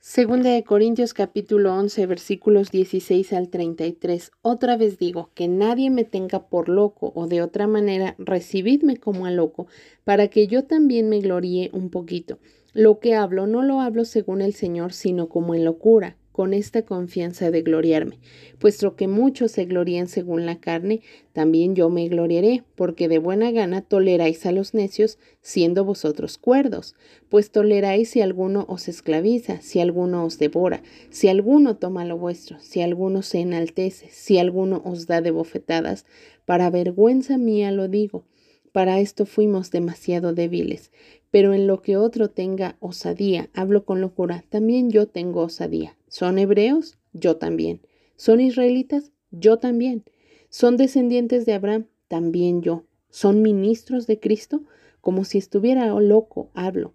Segunda 0.00 0.48
de 0.48 0.64
Corintios 0.64 1.12
capítulo 1.12 1.74
11 1.74 2.06
versículos 2.06 2.70
16 2.70 3.34
al 3.34 3.50
33. 3.50 4.30
Otra 4.40 4.78
vez 4.78 4.98
digo, 4.98 5.28
que 5.34 5.48
nadie 5.48 5.90
me 5.90 6.04
tenga 6.04 6.48
por 6.48 6.70
loco 6.70 7.12
o 7.14 7.26
de 7.26 7.42
otra 7.42 7.66
manera 7.66 8.14
recibidme 8.16 8.96
como 8.96 9.26
a 9.26 9.30
loco, 9.30 9.66
para 10.04 10.28
que 10.28 10.46
yo 10.46 10.64
también 10.64 11.10
me 11.10 11.20
gloríe 11.20 11.68
un 11.74 11.90
poquito. 11.90 12.38
Lo 12.74 13.00
que 13.00 13.14
hablo 13.14 13.46
no 13.46 13.62
lo 13.62 13.80
hablo 13.80 14.04
según 14.04 14.42
el 14.42 14.52
Señor, 14.52 14.92
sino 14.92 15.28
como 15.28 15.54
en 15.54 15.64
locura, 15.64 16.16
con 16.38 16.54
esta 16.54 16.82
confianza 16.82 17.50
de 17.50 17.62
gloriarme. 17.62 18.20
Puesto 18.60 18.94
que 18.94 19.08
muchos 19.08 19.50
se 19.50 19.64
glorían 19.64 20.06
según 20.06 20.46
la 20.46 20.60
carne, 20.60 21.00
también 21.32 21.74
yo 21.74 21.88
me 21.88 22.06
gloriaré, 22.08 22.62
porque 22.76 23.08
de 23.08 23.18
buena 23.18 23.50
gana 23.50 23.80
toleráis 23.80 24.46
a 24.46 24.52
los 24.52 24.72
necios, 24.72 25.18
siendo 25.40 25.84
vosotros 25.84 26.38
cuerdos. 26.38 26.94
Pues 27.28 27.50
toleráis 27.50 28.10
si 28.10 28.20
alguno 28.20 28.66
os 28.68 28.86
esclaviza, 28.86 29.60
si 29.62 29.80
alguno 29.80 30.24
os 30.24 30.38
devora, 30.38 30.80
si 31.10 31.26
alguno 31.26 31.76
toma 31.76 32.04
lo 32.04 32.18
vuestro, 32.18 32.60
si 32.60 32.82
alguno 32.82 33.22
se 33.22 33.40
enaltece, 33.40 34.08
si 34.10 34.38
alguno 34.38 34.80
os 34.84 35.08
da 35.08 35.20
de 35.20 35.32
bofetadas. 35.32 36.06
Para 36.44 36.70
vergüenza 36.70 37.36
mía 37.36 37.72
lo 37.72 37.88
digo. 37.88 38.24
Para 38.70 39.00
esto 39.00 39.26
fuimos 39.26 39.72
demasiado 39.72 40.34
débiles. 40.34 40.92
Pero 41.30 41.52
en 41.52 41.66
lo 41.66 41.82
que 41.82 41.96
otro 41.96 42.30
tenga 42.30 42.76
osadía, 42.80 43.50
hablo 43.52 43.84
con 43.84 44.00
locura, 44.00 44.44
también 44.48 44.90
yo 44.90 45.06
tengo 45.06 45.42
osadía. 45.42 45.96
¿Son 46.08 46.38
hebreos? 46.38 46.98
Yo 47.12 47.36
también. 47.36 47.82
¿Son 48.16 48.40
israelitas? 48.40 49.12
Yo 49.30 49.58
también. 49.58 50.04
¿Son 50.48 50.76
descendientes 50.76 51.44
de 51.44 51.52
Abraham? 51.52 51.86
También 52.08 52.62
yo. 52.62 52.84
¿Son 53.10 53.42
ministros 53.42 54.06
de 54.06 54.18
Cristo? 54.18 54.62
Como 55.00 55.24
si 55.24 55.38
estuviera 55.38 55.86
loco, 56.00 56.50
hablo. 56.54 56.94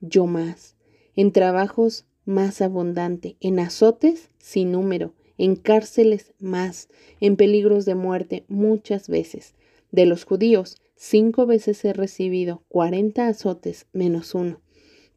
Yo 0.00 0.26
más. 0.26 0.76
En 1.14 1.32
trabajos 1.32 2.06
más 2.24 2.62
abundante, 2.62 3.36
en 3.40 3.58
azotes 3.58 4.30
sin 4.38 4.72
número, 4.72 5.14
en 5.36 5.56
cárceles 5.56 6.32
más, 6.38 6.88
en 7.20 7.36
peligros 7.36 7.84
de 7.84 7.94
muerte 7.94 8.44
muchas 8.48 9.08
veces. 9.08 9.54
De 9.92 10.06
los 10.06 10.24
judíos, 10.24 10.80
cinco 10.96 11.46
veces 11.46 11.84
he 11.84 11.92
recibido 11.92 12.62
cuarenta 12.68 13.28
azotes 13.28 13.86
menos 13.92 14.34
uno. 14.34 14.60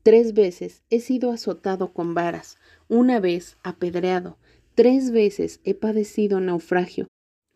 Tres 0.03 0.33
veces 0.33 0.83
he 0.89 0.99
sido 0.99 1.31
azotado 1.31 1.91
con 1.93 2.13
varas, 2.13 2.57
una 2.87 3.19
vez 3.19 3.57
apedreado, 3.63 4.37
tres 4.75 5.11
veces 5.11 5.59
he 5.63 5.73
padecido 5.73 6.39
naufragio. 6.39 7.07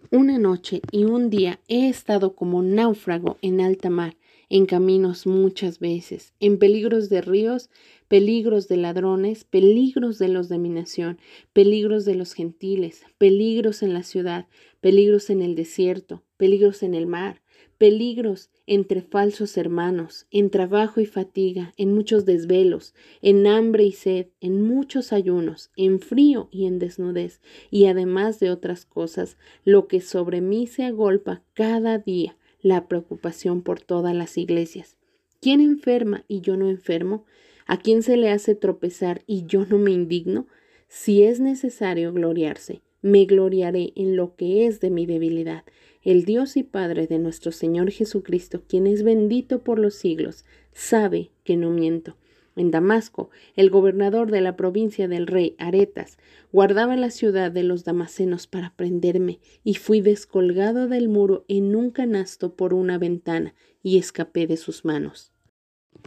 Una 0.09 0.39
noche 0.39 0.81
y 0.91 1.05
un 1.05 1.29
día 1.29 1.59
he 1.67 1.87
estado 1.87 2.35
como 2.35 2.63
náufrago 2.63 3.37
en 3.41 3.61
alta 3.61 3.89
mar, 3.89 4.17
en 4.49 4.65
caminos 4.65 5.25
muchas 5.27 5.79
veces, 5.79 6.33
en 6.41 6.57
peligros 6.57 7.07
de 7.07 7.21
ríos, 7.21 7.69
peligros 8.09 8.67
de 8.67 8.75
ladrones, 8.75 9.45
peligros 9.45 10.19
de 10.19 10.27
los 10.27 10.49
de 10.49 10.57
mi 10.57 10.67
nación, 10.67 11.19
peligros 11.53 12.03
de 12.03 12.15
los 12.15 12.33
gentiles, 12.33 13.03
peligros 13.17 13.83
en 13.83 13.93
la 13.93 14.03
ciudad, 14.03 14.47
peligros 14.81 15.29
en 15.29 15.41
el 15.41 15.55
desierto, 15.55 16.23
peligros 16.35 16.83
en 16.83 16.95
el 16.95 17.07
mar, 17.07 17.41
peligros 17.81 18.51
entre 18.67 19.01
falsos 19.01 19.57
hermanos, 19.57 20.27
en 20.29 20.51
trabajo 20.51 21.01
y 21.01 21.07
fatiga, 21.07 21.73
en 21.77 21.95
muchos 21.95 22.25
desvelos, 22.25 22.93
en 23.23 23.47
hambre 23.47 23.85
y 23.85 23.91
sed, 23.91 24.27
en 24.39 24.61
muchos 24.61 25.11
ayunos, 25.11 25.71
en 25.75 25.99
frío 25.99 26.47
y 26.51 26.67
en 26.67 26.77
desnudez, 26.77 27.41
y 27.71 27.87
además 27.87 28.39
de 28.39 28.51
otras 28.51 28.85
cosas, 28.85 29.35
lo 29.65 29.87
que 29.87 29.99
sobre 29.99 30.41
mí 30.41 30.67
se 30.67 30.83
agolpa 30.83 31.41
cada 31.55 31.97
día, 31.97 32.37
la 32.61 32.87
preocupación 32.87 33.63
por 33.63 33.81
todas 33.81 34.13
las 34.13 34.37
iglesias. 34.37 34.95
¿Quién 35.39 35.59
enferma 35.59 36.23
y 36.27 36.41
yo 36.41 36.57
no 36.57 36.69
enfermo? 36.69 37.25
¿A 37.65 37.79
quién 37.79 38.03
se 38.03 38.15
le 38.15 38.29
hace 38.29 38.53
tropezar 38.53 39.23
y 39.25 39.47
yo 39.47 39.65
no 39.65 39.79
me 39.79 39.89
indigno? 39.89 40.45
Si 40.87 41.23
es 41.23 41.39
necesario 41.39 42.13
gloriarse, 42.13 42.83
me 43.01 43.25
gloriaré 43.25 43.91
en 43.95 44.15
lo 44.15 44.35
que 44.35 44.67
es 44.67 44.81
de 44.81 44.91
mi 44.91 45.07
debilidad 45.07 45.63
el 46.03 46.25
Dios 46.25 46.57
y 46.57 46.63
Padre 46.63 47.07
de 47.07 47.19
nuestro 47.19 47.51
Señor 47.51 47.91
Jesucristo, 47.91 48.63
quien 48.67 48.87
es 48.87 49.03
bendito 49.03 49.63
por 49.63 49.77
los 49.79 49.95
siglos, 49.95 50.45
sabe 50.73 51.31
que 51.43 51.57
no 51.57 51.69
miento. 51.69 52.17
En 52.55 52.69
Damasco, 52.69 53.29
el 53.55 53.69
gobernador 53.69 54.29
de 54.29 54.41
la 54.41 54.57
provincia 54.57 55.07
del 55.07 55.27
rey 55.27 55.55
Aretas 55.57 56.17
guardaba 56.51 56.97
la 56.97 57.09
ciudad 57.09 57.51
de 57.51 57.63
los 57.63 57.85
damasenos 57.85 58.47
para 58.47 58.75
prenderme, 58.75 59.39
y 59.63 59.75
fui 59.75 60.01
descolgado 60.01 60.87
del 60.87 61.07
muro 61.07 61.45
en 61.47 61.75
un 61.75 61.91
canasto 61.91 62.55
por 62.55 62.73
una 62.73 62.97
ventana, 62.97 63.55
y 63.81 63.97
escapé 63.97 64.47
de 64.47 64.57
sus 64.57 64.83
manos. 64.83 65.31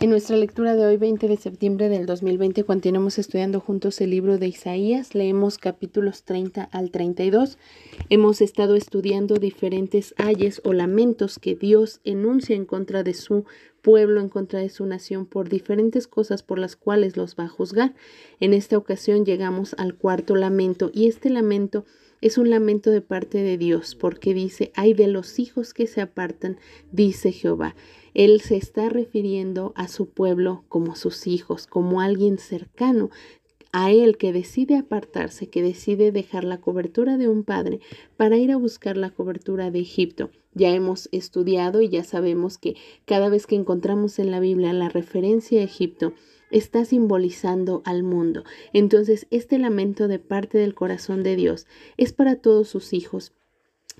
En 0.05 0.11
nuestra 0.11 0.37
lectura 0.37 0.77
de 0.77 0.85
hoy, 0.85 0.99
20 0.99 1.29
de 1.29 1.37
septiembre 1.39 1.89
del 1.89 2.05
2020, 2.05 2.65
continuamos 2.65 3.19
estudiando 3.19 3.59
juntos 3.59 4.01
el 4.03 4.11
libro 4.11 4.37
de 4.37 4.49
Isaías. 4.49 5.15
Leemos 5.15 5.57
capítulos 5.57 6.25
30 6.25 6.63
al 6.63 6.91
32. 6.91 7.57
Hemos 8.11 8.43
estado 8.43 8.75
estudiando 8.75 9.37
diferentes 9.37 10.15
ayes 10.19 10.61
o 10.63 10.75
lamentos 10.75 11.39
que 11.39 11.55
Dios 11.55 12.03
enuncia 12.05 12.55
en 12.55 12.67
contra 12.67 13.03
de 13.03 13.15
su 13.15 13.47
pueblo, 13.85 14.21
en 14.21 14.31
contra 14.31 14.61
de 14.61 14.71
su 14.71 14.87
nación, 14.87 15.27
por 15.27 15.51
diferentes 15.51 16.09
cosas 16.09 16.43
por 16.43 16.59
las 16.59 16.75
cuales 16.75 17.19
los 17.19 17.37
va 17.37 17.45
a 17.45 17.49
juzgar. 17.49 17.95
En 18.41 18.55
esta 18.55 18.79
ocasión 18.79 19.27
llegamos 19.27 19.77
al 19.79 19.95
cuarto 19.95 20.35
lamento 20.35 20.91
y 20.93 21.07
este 21.07 21.29
lamento 21.29 21.85
es 22.23 22.39
un 22.39 22.49
lamento 22.49 22.91
de 22.91 23.03
parte 23.03 23.43
de 23.43 23.59
Dios, 23.59 23.95
porque 23.95 24.33
dice, 24.33 24.73
hay 24.75 24.95
de 24.95 25.07
los 25.09 25.39
hijos 25.39 25.75
que 25.75 25.87
se 25.87 26.01
apartan, 26.01 26.59
dice 26.91 27.31
Jehová. 27.31 27.77
Él 28.15 28.41
se 28.41 28.57
está 28.57 28.89
refiriendo 28.89 29.75
a 29.77 29.89
su 29.89 30.09
pueblo 30.09 30.65
como 30.69 30.97
sus 30.97 31.27
hijos, 31.27 31.67
como 31.67 32.01
alguien 32.01 32.39
cercano 32.39 33.11
a 33.77 33.91
él 33.91 34.17
que 34.19 34.33
decide 34.33 34.77
apartarse, 34.77 35.49
que 35.49 35.61
decide 35.61 36.13
dejar 36.13 36.45
la 36.45 36.61
cobertura 36.61 37.19
de 37.19 37.27
un 37.27 37.43
padre 37.43 37.81
para 38.17 38.37
ir 38.37 38.53
a 38.53 38.57
buscar 38.57 38.97
la 38.97 39.11
cobertura 39.11 39.73
de 39.73 39.81
Egipto. 39.81 40.31
Ya 40.55 40.71
hemos 40.71 41.09
estudiado 41.11 41.83
y 41.83 41.89
ya 41.89 42.05
sabemos 42.05 42.57
que 42.57 42.77
cada 43.05 43.29
vez 43.29 43.49
que 43.49 43.57
encontramos 43.57 44.21
en 44.21 44.31
la 44.31 44.39
Biblia 44.39 44.73
la 44.73 44.91
referencia 44.91 45.61
a 45.61 45.65
Egipto, 45.65 46.13
está 46.53 46.85
simbolizando 46.85 47.83
al 47.85 48.05
mundo. 48.05 48.45
Entonces, 48.73 49.27
este 49.33 49.59
lamento 49.59 50.07
de 50.07 50.21
parte 50.21 50.57
del 50.57 50.77
corazón 50.77 51.25
de 51.25 51.35
Dios 51.35 51.67
es 51.97 52.13
para 52.13 52.37
todos 52.37 52.69
sus 52.69 52.93
hijos, 52.93 53.33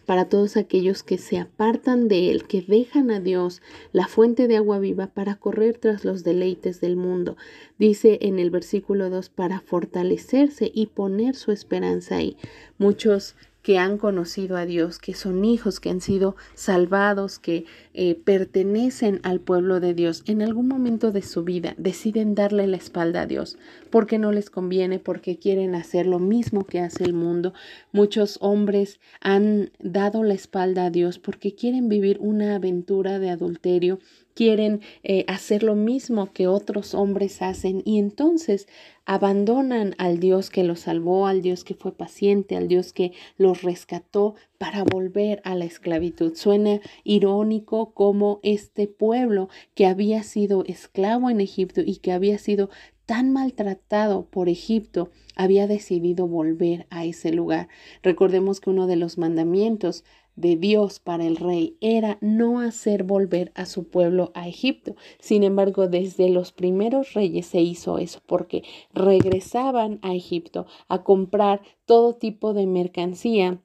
para 0.05 0.29
todos 0.29 0.57
aquellos 0.57 1.03
que 1.03 1.19
se 1.19 1.39
apartan 1.39 2.09
de 2.09 2.31
Él, 2.31 2.45
que 2.45 2.63
dejan 2.63 3.11
a 3.11 3.21
Dios, 3.21 3.63
la 3.93 4.07
fuente 4.07 4.49
de 4.49 4.57
agua 4.57 4.79
viva, 4.79 5.09
para 5.09 5.37
correr 5.37 5.79
tras 5.79 6.05
los 6.05 6.25
deleites 6.25 6.81
del 6.81 6.97
mundo. 6.97 7.37
Dice 7.79 8.19
en 8.23 8.39
el 8.39 8.51
versículo 8.51 9.11
2, 9.11 9.29
para 9.31 9.61
fortalecerse 9.61 10.71
y 10.73 10.87
poner 10.87 11.35
su 11.35 11.53
esperanza 11.53 12.17
ahí. 12.17 12.37
Muchos 12.79 13.35
que 13.65 13.79
han 13.79 13.97
conocido 13.97 14.59
a 14.59 14.67
Dios, 14.67 14.99
que 14.99 15.15
son 15.15 15.43
hijos, 15.43 15.81
que 15.81 15.89
han 15.89 16.03
sido 16.03 16.37
salvados, 16.53 17.39
que 17.39 17.65
eh, 17.95 18.15
pertenecen 18.15 19.21
al 19.23 19.41
pueblo 19.41 19.81
de 19.81 19.95
Dios, 19.95 20.23
en 20.27 20.43
algún 20.43 20.69
momento 20.69 21.13
de 21.13 21.23
su 21.23 21.45
vida 21.45 21.75
deciden 21.79 22.35
darle 22.35 22.67
la 22.67 22.77
espalda 22.77 23.23
a 23.23 23.27
Dios, 23.27 23.57
porque 23.89 24.19
no 24.19 24.33
les 24.33 24.51
conviene, 24.51 24.99
porque 24.99 25.39
quieren 25.39 25.75
hacer 25.75 26.07
lo 26.07 26.19
mismo 26.19 26.67
que 26.67 26.81
hace 26.81 27.05
el 27.05 27.15
mundo. 27.15 27.55
Muchos 27.91 28.37
hombres 28.43 29.01
han 29.23 29.71
dado 29.79 30.25
la 30.25 30.35
espalda 30.35 30.85
a 30.85 30.91
Dios 30.91 31.19
porque 31.19 31.55
quieren 31.55 31.89
vivir 31.89 32.19
una 32.21 32.57
aventura 32.57 33.19
de 33.19 33.31
adulterio, 33.31 33.99
quieren 34.35 34.81
eh, 35.03 35.25
hacer 35.29 35.63
lo 35.63 35.75
mismo 35.75 36.33
que 36.33 36.47
otros 36.47 36.95
hombres 36.95 37.41
hacen 37.41 37.83
y 37.85 37.99
entonces 37.99 38.67
abandonan 39.07 39.95
al 39.99 40.19
Dios 40.19 40.51
que 40.51 40.65
los 40.65 40.81
salvó, 40.81 41.27
al 41.27 41.43
Dios 41.43 41.65
que 41.65 41.75
fue 41.75 41.93
paciente, 41.93 42.57
al 42.57 42.69
Dios 42.69 42.93
que 42.93 43.13
los 43.37 43.63
rescató 43.63 44.35
para 44.59 44.83
volver 44.83 45.41
a 45.45 45.55
la 45.55 45.67
esclavitud. 45.67 46.35
Suena 46.35 46.81
irónico 47.03 47.93
como 47.93 48.41
este 48.43 48.87
pueblo 48.87 49.49
que 49.75 49.87
había 49.87 50.23
sido 50.23 50.65
esclavo 50.67 51.29
en 51.29 51.41
Egipto 51.41 51.83
y 51.85 51.97
que 51.97 52.13
había 52.13 52.39
sido 52.39 52.71
tan 53.07 53.33
maltratado 53.33 54.27
por 54.27 54.49
Egipto, 54.49 55.11
había 55.37 55.67
decidido 55.67 56.27
volver 56.27 56.87
a 56.91 57.05
ese 57.05 57.33
lugar. 57.33 57.69
Recordemos 58.03 58.61
que 58.61 58.71
uno 58.71 58.87
de 58.87 58.97
los 58.97 59.19
mandamientos 59.19 60.05
de 60.37 60.57
Dios 60.57 60.99
para 60.99 61.25
el 61.25 61.37
rey 61.37 61.77
era 61.81 62.19
no 62.21 62.61
hacer 62.61 63.05
volver 63.05 63.53
a 63.55 63.67
su 63.67 63.89
pueblo 63.89 64.33
a 64.35 64.49
Egipto. 64.49 64.97
Sin 65.21 65.45
embargo, 65.45 65.89
desde 65.89 66.29
los 66.29 66.53
primeros 66.53 67.15
reyes 67.15 67.47
se 67.47 67.61
hizo 67.61 67.99
eso 67.99 68.21
porque 68.27 68.63
regresaban 68.93 69.99
a 70.03 70.15
Egipto 70.15 70.67
a 70.89 71.05
comprar 71.05 71.63
todo 71.85 72.15
tipo 72.15 72.53
de 72.53 72.67
mercancía 72.67 73.61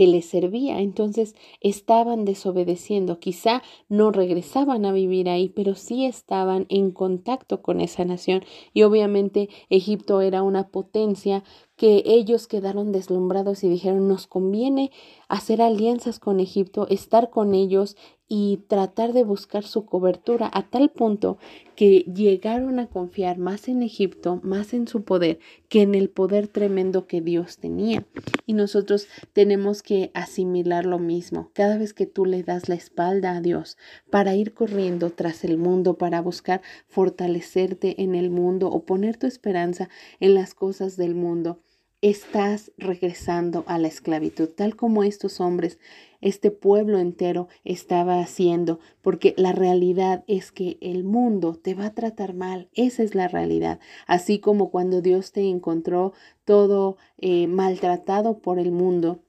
que 0.00 0.06
les 0.06 0.24
servía. 0.24 0.80
Entonces 0.80 1.34
estaban 1.60 2.24
desobedeciendo. 2.24 3.20
Quizá 3.20 3.62
no 3.90 4.12
regresaban 4.12 4.86
a 4.86 4.92
vivir 4.92 5.28
ahí, 5.28 5.50
pero 5.50 5.74
sí 5.74 6.06
estaban 6.06 6.64
en 6.70 6.90
contacto 6.90 7.60
con 7.60 7.82
esa 7.82 8.06
nación. 8.06 8.42
Y 8.72 8.84
obviamente 8.84 9.50
Egipto 9.68 10.22
era 10.22 10.42
una 10.42 10.68
potencia 10.68 11.44
que 11.76 12.02
ellos 12.06 12.46
quedaron 12.46 12.92
deslumbrados 12.92 13.62
y 13.62 13.68
dijeron, 13.68 14.08
nos 14.08 14.26
conviene 14.26 14.90
hacer 15.28 15.60
alianzas 15.60 16.18
con 16.18 16.40
Egipto, 16.40 16.86
estar 16.88 17.28
con 17.28 17.54
ellos 17.54 17.94
y 18.32 18.58
tratar 18.68 19.12
de 19.12 19.24
buscar 19.24 19.64
su 19.64 19.84
cobertura 19.84 20.48
a 20.54 20.62
tal 20.62 20.90
punto 20.90 21.36
que 21.74 22.04
llegaron 22.14 22.78
a 22.78 22.86
confiar 22.86 23.38
más 23.38 23.66
en 23.66 23.82
Egipto, 23.82 24.38
más 24.44 24.72
en 24.72 24.86
su 24.86 25.02
poder, 25.02 25.40
que 25.68 25.82
en 25.82 25.96
el 25.96 26.10
poder 26.10 26.46
tremendo 26.46 27.08
que 27.08 27.20
Dios 27.20 27.58
tenía. 27.58 28.06
Y 28.46 28.52
nosotros 28.52 29.08
tenemos 29.32 29.82
que 29.82 30.12
asimilar 30.14 30.86
lo 30.86 31.00
mismo. 31.00 31.50
Cada 31.54 31.76
vez 31.76 31.92
que 31.92 32.06
tú 32.06 32.24
le 32.24 32.44
das 32.44 32.68
la 32.68 32.76
espalda 32.76 33.36
a 33.36 33.40
Dios 33.40 33.76
para 34.10 34.36
ir 34.36 34.54
corriendo 34.54 35.10
tras 35.10 35.42
el 35.42 35.58
mundo, 35.58 35.98
para 35.98 36.22
buscar 36.22 36.62
fortalecerte 36.86 38.00
en 38.00 38.14
el 38.14 38.30
mundo 38.30 38.68
o 38.68 38.84
poner 38.84 39.16
tu 39.16 39.26
esperanza 39.26 39.88
en 40.20 40.34
las 40.34 40.54
cosas 40.54 40.96
del 40.96 41.16
mundo, 41.16 41.58
estás 42.02 42.72
regresando 42.78 43.64
a 43.66 43.78
la 43.78 43.88
esclavitud, 43.88 44.48
tal 44.48 44.74
como 44.74 45.02
estos 45.04 45.40
hombres, 45.40 45.78
este 46.20 46.50
pueblo 46.50 46.98
entero 46.98 47.48
estaba 47.64 48.20
haciendo, 48.20 48.80
porque 49.02 49.34
la 49.36 49.52
realidad 49.52 50.24
es 50.26 50.50
que 50.50 50.78
el 50.80 51.04
mundo 51.04 51.54
te 51.54 51.74
va 51.74 51.86
a 51.86 51.94
tratar 51.94 52.34
mal, 52.34 52.68
esa 52.74 53.02
es 53.02 53.14
la 53.14 53.28
realidad, 53.28 53.80
así 54.06 54.38
como 54.38 54.70
cuando 54.70 55.02
Dios 55.02 55.32
te 55.32 55.42
encontró 55.42 56.12
todo 56.44 56.96
eh, 57.18 57.46
maltratado 57.46 58.38
por 58.38 58.58
el 58.58 58.72
mundo. 58.72 59.20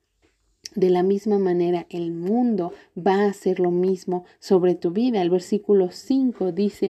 De 0.74 0.90
la 0.90 1.04
misma 1.04 1.38
manera, 1.38 1.86
el 1.90 2.14
mundo 2.14 2.72
va 2.96 3.24
a 3.24 3.30
hacer 3.30 3.60
lo 3.60 3.72
mismo 3.72 4.24
sobre 4.40 4.74
tu 4.74 4.92
vida. 4.92 5.22
El 5.22 5.30
versículo 5.30 5.92
5 5.92 6.54
dice, 6.54 6.88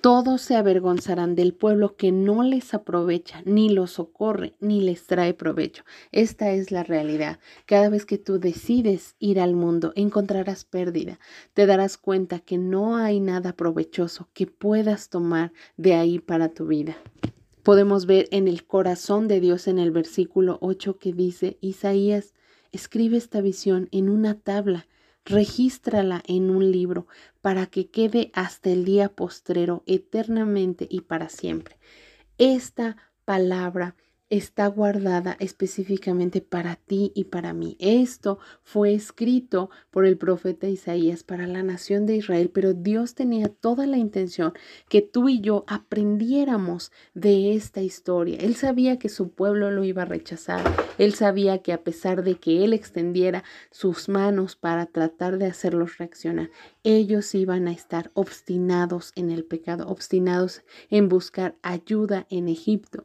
todos 0.00 0.42
se 0.42 0.54
avergonzarán 0.54 1.34
del 1.34 1.54
pueblo 1.54 1.96
que 1.96 2.12
no 2.12 2.42
les 2.42 2.72
aprovecha, 2.72 3.42
ni 3.44 3.68
los 3.68 3.92
socorre, 3.92 4.54
ni 4.60 4.80
les 4.80 5.06
trae 5.06 5.34
provecho. 5.34 5.84
Esta 6.12 6.52
es 6.52 6.70
la 6.70 6.84
realidad. 6.84 7.40
Cada 7.66 7.88
vez 7.88 8.06
que 8.06 8.16
tú 8.16 8.38
decides 8.38 9.16
ir 9.18 9.40
al 9.40 9.54
mundo, 9.54 9.92
encontrarás 9.96 10.64
pérdida. 10.64 11.18
Te 11.52 11.66
darás 11.66 11.98
cuenta 11.98 12.38
que 12.38 12.58
no 12.58 12.96
hay 12.96 13.18
nada 13.18 13.54
provechoso 13.54 14.28
que 14.34 14.46
puedas 14.46 15.08
tomar 15.08 15.52
de 15.76 15.94
ahí 15.94 16.20
para 16.20 16.48
tu 16.48 16.66
vida. 16.66 16.96
Podemos 17.64 18.06
ver 18.06 18.28
en 18.30 18.46
el 18.46 18.64
corazón 18.64 19.26
de 19.26 19.40
Dios 19.40 19.66
en 19.66 19.78
el 19.78 19.90
versículo 19.90 20.58
8 20.60 20.98
que 20.98 21.12
dice, 21.12 21.58
Isaías, 21.60 22.34
escribe 22.72 23.16
esta 23.16 23.40
visión 23.40 23.88
en 23.90 24.08
una 24.08 24.34
tabla 24.34 24.86
regístrala 25.28 26.22
en 26.26 26.50
un 26.50 26.70
libro 26.72 27.06
para 27.40 27.66
que 27.66 27.90
quede 27.90 28.30
hasta 28.34 28.70
el 28.70 28.84
día 28.84 29.10
postrero, 29.10 29.82
eternamente 29.86 30.86
y 30.90 31.02
para 31.02 31.28
siempre. 31.28 31.76
Esta 32.38 32.96
palabra 33.24 33.94
está 34.30 34.66
guardada 34.66 35.36
específicamente 35.40 36.40
para 36.40 36.76
ti 36.76 37.12
y 37.14 37.24
para 37.24 37.54
mí. 37.54 37.76
Esto 37.80 38.38
fue 38.62 38.92
escrito 38.92 39.70
por 39.90 40.04
el 40.04 40.18
profeta 40.18 40.68
Isaías 40.68 41.22
para 41.22 41.46
la 41.46 41.62
nación 41.62 42.04
de 42.04 42.16
Israel, 42.16 42.50
pero 42.52 42.74
Dios 42.74 43.14
tenía 43.14 43.48
toda 43.48 43.86
la 43.86 43.96
intención 43.96 44.52
que 44.88 45.00
tú 45.00 45.28
y 45.28 45.40
yo 45.40 45.64
aprendiéramos 45.66 46.92
de 47.14 47.54
esta 47.54 47.80
historia. 47.80 48.38
Él 48.40 48.54
sabía 48.54 48.98
que 48.98 49.08
su 49.08 49.30
pueblo 49.30 49.70
lo 49.70 49.84
iba 49.84 50.02
a 50.02 50.06
rechazar. 50.06 50.62
Él 50.98 51.14
sabía 51.14 51.58
que 51.62 51.72
a 51.72 51.82
pesar 51.82 52.22
de 52.22 52.34
que 52.34 52.64
Él 52.64 52.72
extendiera 52.74 53.44
sus 53.70 54.08
manos 54.08 54.56
para 54.56 54.86
tratar 54.86 55.38
de 55.38 55.46
hacerlos 55.46 55.98
reaccionar, 55.98 56.50
ellos 56.82 57.34
iban 57.34 57.68
a 57.68 57.72
estar 57.72 58.10
obstinados 58.14 59.12
en 59.16 59.30
el 59.30 59.44
pecado, 59.44 59.88
obstinados 59.88 60.62
en 60.90 61.08
buscar 61.08 61.56
ayuda 61.62 62.26
en 62.30 62.48
Egipto. 62.48 63.04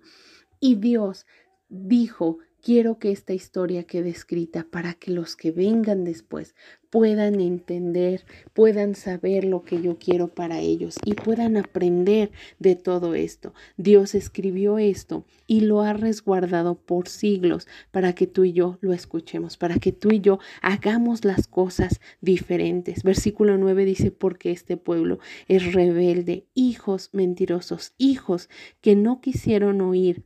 Y 0.66 0.76
Dios 0.76 1.26
dijo, 1.68 2.38
quiero 2.62 2.98
que 2.98 3.12
esta 3.12 3.34
historia 3.34 3.84
quede 3.84 4.08
escrita 4.08 4.66
para 4.72 4.94
que 4.94 5.12
los 5.12 5.36
que 5.36 5.52
vengan 5.52 6.06
después 6.06 6.56
puedan 6.90 7.42
entender, 7.42 8.24
puedan 8.54 8.96
saber 8.96 9.44
lo 9.44 9.64
que 9.66 9.82
yo 9.82 10.00
quiero 10.00 10.30
para 10.30 10.62
ellos 10.62 10.96
y 11.04 11.16
puedan 11.16 11.58
aprender 11.58 12.32
de 12.60 12.78
todo 12.78 13.14
esto. 13.14 13.54
Dios 13.76 14.16
escribió 14.16 14.78
esto 14.78 15.26
y 15.48 15.60
lo 15.60 15.82
ha 15.82 15.92
resguardado 15.92 16.76
por 16.76 17.10
siglos 17.10 17.68
para 17.92 18.16
que 18.16 18.26
tú 18.26 18.46
y 18.46 18.54
yo 18.54 18.78
lo 18.80 18.94
escuchemos, 18.94 19.58
para 19.58 19.80
que 19.80 19.92
tú 19.92 20.14
y 20.14 20.22
yo 20.22 20.40
hagamos 20.62 21.26
las 21.26 21.48
cosas 21.48 22.00
diferentes. 22.22 23.04
Versículo 23.04 23.58
9 23.58 23.84
dice, 23.84 24.12
porque 24.12 24.52
este 24.52 24.78
pueblo 24.78 25.20
es 25.50 25.74
rebelde, 25.74 26.46
hijos 26.54 27.10
mentirosos, 27.12 27.92
hijos 27.98 28.48
que 28.80 28.96
no 28.96 29.20
quisieron 29.20 29.82
oír 29.82 30.24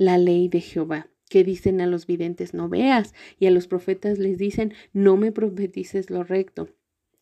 la 0.00 0.16
ley 0.16 0.48
de 0.48 0.62
Jehová 0.62 1.10
que 1.28 1.44
dicen 1.44 1.82
a 1.82 1.86
los 1.86 2.06
videntes 2.06 2.54
no 2.54 2.70
veas 2.70 3.14
y 3.38 3.46
a 3.46 3.50
los 3.50 3.68
profetas 3.68 4.18
les 4.18 4.38
dicen 4.38 4.72
no 4.94 5.18
me 5.18 5.30
profetices 5.30 6.08
lo 6.08 6.24
recto. 6.24 6.70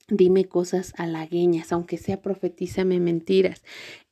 Dime 0.08 0.44
cosas 0.44 0.94
halagueñas, 0.96 1.72
aunque 1.72 1.98
sea 1.98 2.22
profetízame 2.22 3.00
mentiras. 3.00 3.64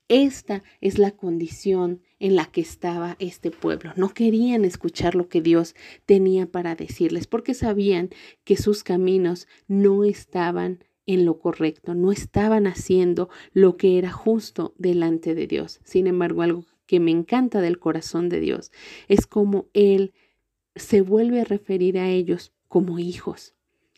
Esta 0.08 0.64
es 0.80 0.98
la 0.98 1.12
condición 1.12 2.02
en 2.18 2.34
la 2.34 2.46
que 2.46 2.60
estaba 2.60 3.16
este 3.20 3.52
pueblo. 3.52 3.92
No 3.94 4.08
querían 4.08 4.64
escuchar 4.64 5.14
lo 5.14 5.28
que 5.28 5.40
Dios 5.40 5.76
tenía 6.04 6.46
para 6.46 6.74
decirles 6.74 7.28
porque 7.28 7.54
sabían 7.54 8.10
que 8.42 8.56
sus 8.56 8.82
caminos 8.82 9.46
no 9.68 10.02
estaban 10.02 10.84
en 11.06 11.24
lo 11.24 11.38
correcto, 11.38 11.94
no 11.94 12.10
estaban 12.10 12.66
haciendo 12.66 13.28
lo 13.52 13.76
que 13.76 13.96
era 13.96 14.10
justo 14.10 14.74
delante 14.76 15.36
de 15.36 15.46
Dios. 15.46 15.78
Sin 15.84 16.08
embargo, 16.08 16.42
algo 16.42 16.64
que 16.86 17.00
me 17.00 17.10
encanta 17.10 17.60
del 17.60 17.78
corazón 17.78 18.28
de 18.28 18.40
Dios 18.40 18.72
es 19.08 19.26
como 19.26 19.66
Él 19.72 20.12
se 20.74 21.00
vuelve 21.00 21.40
a 21.40 21.44
referir 21.44 21.98
a 21.98 22.08
ellos 22.08 22.52
como 22.68 22.98
hijos. 22.98 23.54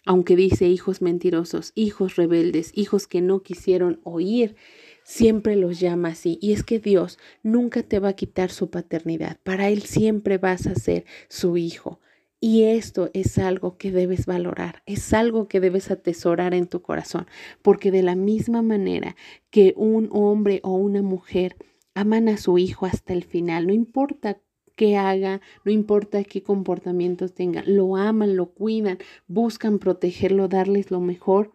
Aunque 0.07 0.37
dice 0.37 0.67
hijos 0.69 1.03
mentirosos, 1.03 1.73
hijos 1.75 2.17
rebeldes, 2.17 2.71
hijos 2.75 3.07
que 3.07 3.21
no 3.21 3.43
quisieron 3.43 4.01
oír, 4.05 4.57
siempre 5.05 5.55
los 5.55 5.81
llama 5.81 6.09
así. 6.09 6.39
Y 6.41 6.53
es 6.53 6.63
que 6.65 6.79
Dios 6.79 7.19
nunca 7.43 7.83
te 7.83 7.99
va 7.99 8.09
a 8.09 8.17
quitar 8.17 8.51
su 8.51 8.71
paternidad. 8.71 9.39
Para 9.43 9.69
Él 9.69 9.83
siempre 9.83 10.39
vas 10.39 10.67
a 10.67 10.75
ser 10.77 11.05
su 11.29 11.59
hijo. 11.59 12.01
Y 12.41 12.63
esto 12.63 13.11
es 13.15 13.37
algo 13.37 13.77
que 13.77 13.91
debes 13.91 14.25
valorar, 14.27 14.83
es 14.87 15.13
algo 15.13 15.49
que 15.49 15.59
debes 15.59 15.91
atesorar 15.91 16.55
en 16.55 16.69
tu 16.69 16.83
corazón, 16.83 17.27
porque 17.63 17.91
de 17.91 18.03
la 18.03 18.15
misma 18.15 18.63
manera 18.63 19.17
que 19.51 19.75
un 19.77 20.09
hombre 20.13 20.61
o 20.63 20.75
una 20.75 21.03
mujer 21.03 21.57
aman 21.99 22.29
a 22.29 22.37
su 22.37 22.59
hijo 22.59 22.87
hasta 22.87 23.13
el 23.13 23.25
final, 23.25 23.67
no 23.67 23.73
importa 23.73 24.41
qué 24.77 24.97
haga, 24.97 25.41
no 25.65 25.73
importa 25.73 26.23
qué 26.23 26.43
comportamientos 26.43 27.35
tenga, 27.35 27.63
lo 27.67 27.97
aman, 27.97 28.37
lo 28.37 28.51
cuidan, 28.51 28.99
buscan 29.27 29.79
protegerlo, 29.81 30.47
darles 30.49 30.91
lo 30.91 31.01
mejor. 31.01 31.53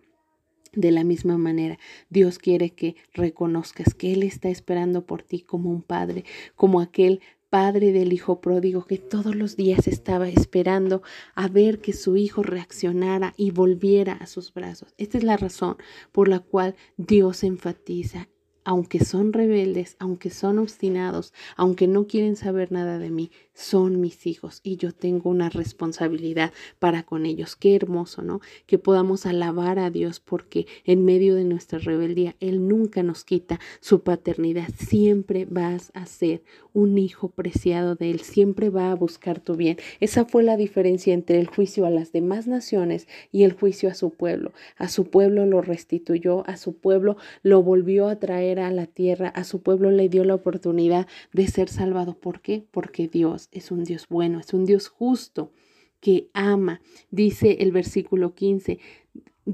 De 0.76 0.92
la 0.92 1.04
misma 1.04 1.38
manera, 1.38 1.78
Dios 2.10 2.40
quiere 2.40 2.72
que 2.72 2.96
reconozcas 3.14 3.94
que 3.94 4.12
Él 4.12 4.24
está 4.24 4.50
esperando 4.50 5.06
por 5.06 5.22
ti 5.22 5.42
como 5.42 5.70
un 5.70 5.84
padre, 5.84 6.26
como 6.56 6.82
aquel 6.82 7.22
padre 7.52 7.92
del 7.92 8.12
hijo 8.12 8.42
pródigo 8.42 8.84
que 8.86 8.98
todos 8.98 9.36
los 9.36 9.56
días 9.56 9.88
estaba 9.88 10.28
esperando 10.28 11.04
a 11.36 11.48
ver 11.48 11.80
que 11.80 11.94
su 11.94 12.18
hijo 12.18 12.42
reaccionara 12.42 13.36
y 13.38 13.52
volviera 13.52 14.14
a 14.14 14.26
sus 14.26 14.52
brazos. 14.52 14.96
Esta 14.98 15.20
es 15.20 15.24
la 15.24 15.38
razón 15.38 15.78
por 16.12 16.28
la 16.28 16.40
cual 16.40 16.76
Dios 16.98 17.44
enfatiza 17.44 18.28
aunque 18.66 19.04
son 19.04 19.34
rebeldes, 19.34 19.96
aunque 20.00 20.30
son 20.30 20.60
obstinados, 20.60 21.34
aunque 21.56 21.88
no 21.88 22.08
quieren 22.08 22.36
saber 22.36 22.72
nada 22.72 23.00
de 23.00 23.10
mí, 23.10 23.32
son 23.54 24.02
mis 24.02 24.26
hijos 24.26 24.60
y 24.64 24.78
yo 24.78 24.92
tengo 24.92 25.30
una 25.30 25.50
responsabilidad 25.50 26.52
para 26.80 27.04
con 27.04 27.26
ellos. 27.26 27.56
Qué 27.56 27.76
hermoso, 27.76 28.22
¿no? 28.22 28.42
Que 28.66 28.80
podamos 28.80 29.26
alabar 29.26 29.80
a 29.80 29.90
Dios 29.90 30.20
porque 30.20 30.66
en 30.86 31.06
medio 31.06 31.36
de 31.36 31.44
nuestra 31.44 31.80
rebeldía 31.80 32.36
Él 32.40 32.68
nunca 32.68 33.04
nos 33.04 33.24
quita 33.24 33.60
su 33.80 34.02
paternidad. 34.02 34.68
Siempre 34.78 35.46
vas 35.46 35.92
a 35.94 36.06
ser 36.06 36.44
un 36.74 36.98
hijo 36.98 37.30
preciado 37.30 37.96
de 37.96 38.12
Él, 38.12 38.22
siempre 38.22 38.70
va 38.70 38.92
a 38.92 38.96
buscar 38.96 39.40
tu 39.40 39.56
bien. 39.56 39.78
Esa 40.00 40.26
fue 40.26 40.44
la 40.44 40.58
diferencia 40.58 41.14
entre 41.14 41.40
el 41.40 41.48
juicio 41.48 41.86
a 41.86 41.92
las 41.92 42.12
demás 42.12 42.48
naciones 42.48 43.08
y 43.32 43.44
el 43.44 43.54
juicio 43.54 43.90
a 43.90 43.94
su 43.94 44.12
pueblo. 44.12 44.52
A 44.78 44.88
su 44.88 45.06
pueblo 45.06 45.46
lo 45.46 45.62
restituyó, 45.62 46.48
a 46.48 46.58
su 46.58 46.76
pueblo 46.76 47.18
lo 47.44 47.62
volvió 47.62 48.08
a 48.08 48.18
traer 48.18 48.60
a 48.60 48.72
la 48.72 48.88
tierra, 48.88 49.30
a 49.30 49.44
su 49.44 49.62
pueblo 49.62 49.92
le 49.92 50.10
dio 50.10 50.24
la 50.24 50.36
oportunidad 50.36 51.08
de 51.32 51.48
ser 51.48 51.70
salvado. 51.70 52.16
¿Por 52.18 52.42
qué? 52.42 52.66
Porque 52.72 53.08
Dios 53.08 53.43
es 53.52 53.72
un 53.72 53.84
Dios 53.84 54.08
bueno, 54.10 54.40
es 54.40 54.54
un 54.54 54.66
Dios 54.66 54.88
justo 54.88 55.52
que 56.00 56.30
ama. 56.34 56.82
Dice 57.12 57.58
el 57.60 57.72
versículo 57.72 58.34
15, 58.34 58.80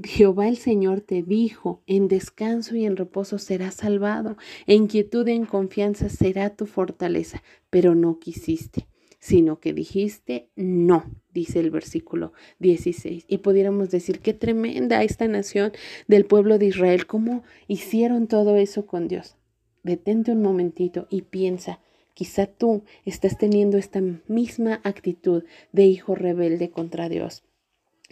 Jehová 0.04 0.48
el 0.48 0.56
Señor 0.56 1.00
te 1.00 1.22
dijo, 1.22 1.82
en 1.86 2.08
descanso 2.08 2.76
y 2.76 2.84
en 2.84 2.96
reposo 2.96 3.38
serás 3.38 3.74
salvado, 3.74 4.36
en 4.66 4.86
quietud 4.86 5.26
y 5.26 5.32
en 5.32 5.46
confianza 5.46 6.08
será 6.08 6.56
tu 6.56 6.66
fortaleza, 6.66 7.42
pero 7.70 7.94
no 7.94 8.18
quisiste 8.18 8.86
sino 9.20 9.60
que 9.60 9.72
dijiste 9.72 10.48
no, 10.56 11.04
dice 11.32 11.60
el 11.60 11.70
versículo 11.70 12.32
16. 12.58 13.26
Y 13.28 13.38
pudiéramos 13.38 13.90
decir, 13.90 14.20
qué 14.20 14.32
tremenda 14.34 15.04
esta 15.04 15.28
nación 15.28 15.72
del 16.08 16.24
pueblo 16.24 16.58
de 16.58 16.66
Israel, 16.66 17.06
cómo 17.06 17.44
hicieron 17.68 18.26
todo 18.26 18.56
eso 18.56 18.86
con 18.86 19.06
Dios. 19.06 19.36
Detente 19.82 20.32
un 20.32 20.42
momentito 20.42 21.06
y 21.10 21.22
piensa, 21.22 21.80
quizá 22.14 22.46
tú 22.46 22.82
estás 23.04 23.38
teniendo 23.38 23.78
esta 23.78 24.00
misma 24.28 24.80
actitud 24.84 25.44
de 25.72 25.84
hijo 25.84 26.14
rebelde 26.14 26.70
contra 26.70 27.08
Dios. 27.08 27.42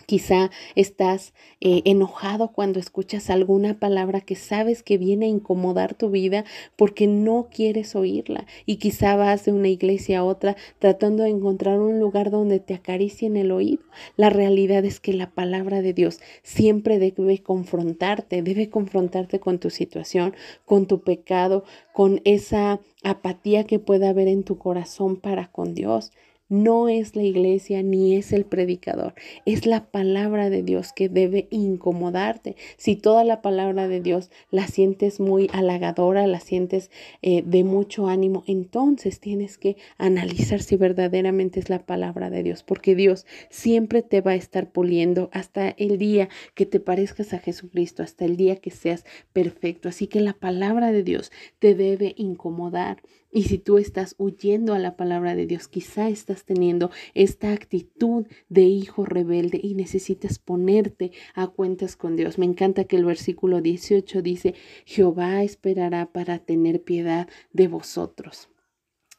Quizá 0.07 0.51
estás 0.75 1.35
eh, 1.61 1.83
enojado 1.85 2.53
cuando 2.53 2.79
escuchas 2.79 3.31
alguna 3.31 3.79
palabra 3.79 4.21
que 4.21 4.37
sabes 4.37 4.83
que 4.83 4.99
viene 4.99 5.27
a 5.27 5.29
incomodar 5.29 5.95
tu 5.95 6.11
vida 6.11 6.45
porque 6.77 7.07
no 7.07 7.49
quieres 7.53 7.95
oírla. 7.95 8.47
Y 8.65 8.77
quizá 8.77 9.17
vas 9.17 9.45
de 9.45 9.53
una 9.53 9.69
iglesia 9.69 10.21
a 10.21 10.25
otra 10.25 10.57
tratando 10.79 11.25
de 11.25 11.31
encontrar 11.31 11.81
un 11.81 12.01
lugar 12.01 12.31
donde 12.31 12.61
te 12.61 12.75
acaricien 12.75 13.37
el 13.37 13.51
oído. 13.51 13.83
La 14.17 14.31
realidad 14.31 14.85
es 14.85 15.01
que 15.01 15.13
la 15.13 15.31
palabra 15.31 15.83
de 15.83 15.93
Dios 15.93 16.21
siempre 16.43 16.99
debe 16.99 17.43
confrontarte, 17.43 18.43
debe 18.43 18.71
confrontarte 18.71 19.41
con 19.41 19.59
tu 19.59 19.71
situación, 19.71 20.35
con 20.65 20.87
tu 20.87 21.03
pecado, 21.03 21.65
con 21.93 22.21
esa 22.25 22.81
apatía 23.03 23.65
que 23.65 23.79
pueda 23.79 24.11
haber 24.11 24.29
en 24.29 24.45
tu 24.45 24.59
corazón 24.59 25.17
para 25.17 25.51
con 25.51 25.75
Dios. 25.75 26.13
No 26.51 26.89
es 26.89 27.15
la 27.15 27.25
iglesia 27.25 27.83
ni 27.83 28.17
es 28.17 28.33
el 28.33 28.47
predicador, 28.47 29.15
es 29.45 29.67
la 29.67 29.91
palabra 29.91 30.49
de 30.49 30.63
Dios 30.63 30.95
que 30.95 31.11
debe 31.11 31.47
incomodarte. 31.51 32.57
Si 32.79 32.97
toda 32.97 33.23
la 33.23 33.43
palabra 33.43 33.87
de 33.87 34.01
Dios 34.01 34.31
la 34.51 34.67
sientes 34.67 35.21
muy 35.21 35.51
halagadora, 35.53 36.27
la 36.27 36.41
sientes 36.41 36.91
eh, 37.21 37.43
de 37.45 37.65
mucho 37.65 38.09
ánimo, 38.09 38.45
entonces 38.47 39.21
tienes 39.21 39.59
que 39.59 39.77
analizar 39.99 40.63
si 40.63 40.77
verdaderamente 40.77 41.61
es 41.61 41.69
la 41.69 41.85
palabra 41.85 42.31
de 42.31 42.43
Dios, 42.43 42.63
porque 42.63 42.95
Dios 42.95 43.27
siempre 43.51 44.01
te 44.01 44.23
va 44.23 44.31
a 44.31 44.37
estar 44.37 44.71
puliendo 44.71 45.29
hasta 45.35 45.69
el 45.69 45.99
día 45.99 46.31
que 46.55 46.65
te 46.65 46.81
parezcas 46.81 47.35
a 47.35 47.41
Jesucristo, 47.41 48.03
hasta 48.03 48.25
el 48.25 48.39
día 48.39 48.57
que 48.57 48.71
seas 48.71 49.05
perfecto. 49.35 49.91
Así 49.91 50.07
que 50.07 50.21
la 50.21 50.33
palabra 50.33 50.93
de 50.93 51.03
Dios 51.03 51.31
te 51.59 51.75
debe 51.75 52.15
incomodar. 52.17 53.03
Y 53.31 53.43
si 53.45 53.59
tú 53.59 53.77
estás 53.77 54.15
huyendo 54.19 54.73
a 54.73 54.79
la 54.79 54.97
palabra 54.97 55.35
de 55.35 55.47
Dios, 55.47 55.69
quizá 55.69 56.09
estás 56.09 56.45
teniendo 56.45 56.91
esta 57.13 57.53
actitud 57.53 58.27
de 58.49 58.63
hijo 58.63 59.05
rebelde 59.05 59.61
y 59.63 59.75
necesitas 59.75 60.39
ponerte 60.39 61.13
a 61.35 61.49
cuentas 61.49 61.97
con 61.97 62.17
Dios. 62.17 62.39
Me 62.39 62.47
encanta 62.47 62.85
que 62.85 62.97
el 62.97 63.05
versículo 63.05 63.61
18 63.61 64.23
dice, 64.23 64.55
Jehová 64.87 65.43
esperará 65.43 66.07
para 66.11 66.39
tener 66.39 66.83
piedad 66.83 67.29
de 67.53 67.69
vosotros. 67.69 68.49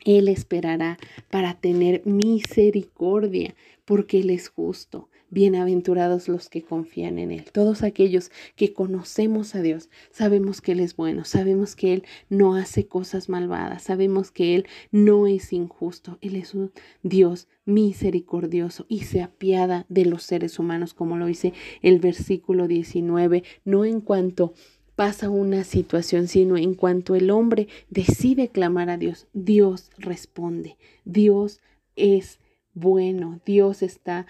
Él 0.05 0.27
esperará 0.27 0.97
para 1.29 1.59
tener 1.59 2.01
misericordia, 2.05 3.55
porque 3.85 4.21
Él 4.21 4.29
es 4.29 4.49
justo. 4.49 5.09
Bienaventurados 5.31 6.27
los 6.27 6.49
que 6.49 6.63
confían 6.63 7.19
en 7.19 7.31
Él. 7.31 7.45
Todos 7.51 7.83
aquellos 7.83 8.31
que 8.55 8.73
conocemos 8.73 9.55
a 9.55 9.61
Dios, 9.61 9.89
sabemos 10.11 10.61
que 10.61 10.71
Él 10.71 10.79
es 10.79 10.95
bueno, 10.95 11.25
sabemos 11.25 11.75
que 11.75 11.93
Él 11.93 12.03
no 12.29 12.55
hace 12.55 12.87
cosas 12.87 13.29
malvadas, 13.29 13.83
sabemos 13.83 14.31
que 14.31 14.55
Él 14.55 14.67
no 14.91 15.27
es 15.27 15.53
injusto, 15.53 16.17
Él 16.21 16.35
es 16.35 16.53
un 16.53 16.71
Dios 17.03 17.47
misericordioso 17.65 18.85
y 18.89 19.01
se 19.01 19.21
apiada 19.21 19.85
de 19.89 20.05
los 20.05 20.23
seres 20.23 20.57
humanos, 20.57 20.93
como 20.93 21.17
lo 21.17 21.27
dice 21.27 21.53
el 21.81 21.99
versículo 21.99 22.67
19, 22.67 23.43
no 23.65 23.85
en 23.85 24.01
cuanto 24.01 24.53
pasa 24.95 25.29
una 25.29 25.63
situación, 25.63 26.27
sino 26.27 26.57
en 26.57 26.73
cuanto 26.73 27.15
el 27.15 27.29
hombre 27.29 27.69
decide 27.89 28.49
clamar 28.49 28.89
a 28.89 28.97
Dios, 28.97 29.27
Dios 29.31 29.91
responde, 29.97 30.77
Dios 31.05 31.61
es 31.95 32.39
bueno, 32.73 33.39
Dios 33.45 33.81
está 33.81 34.25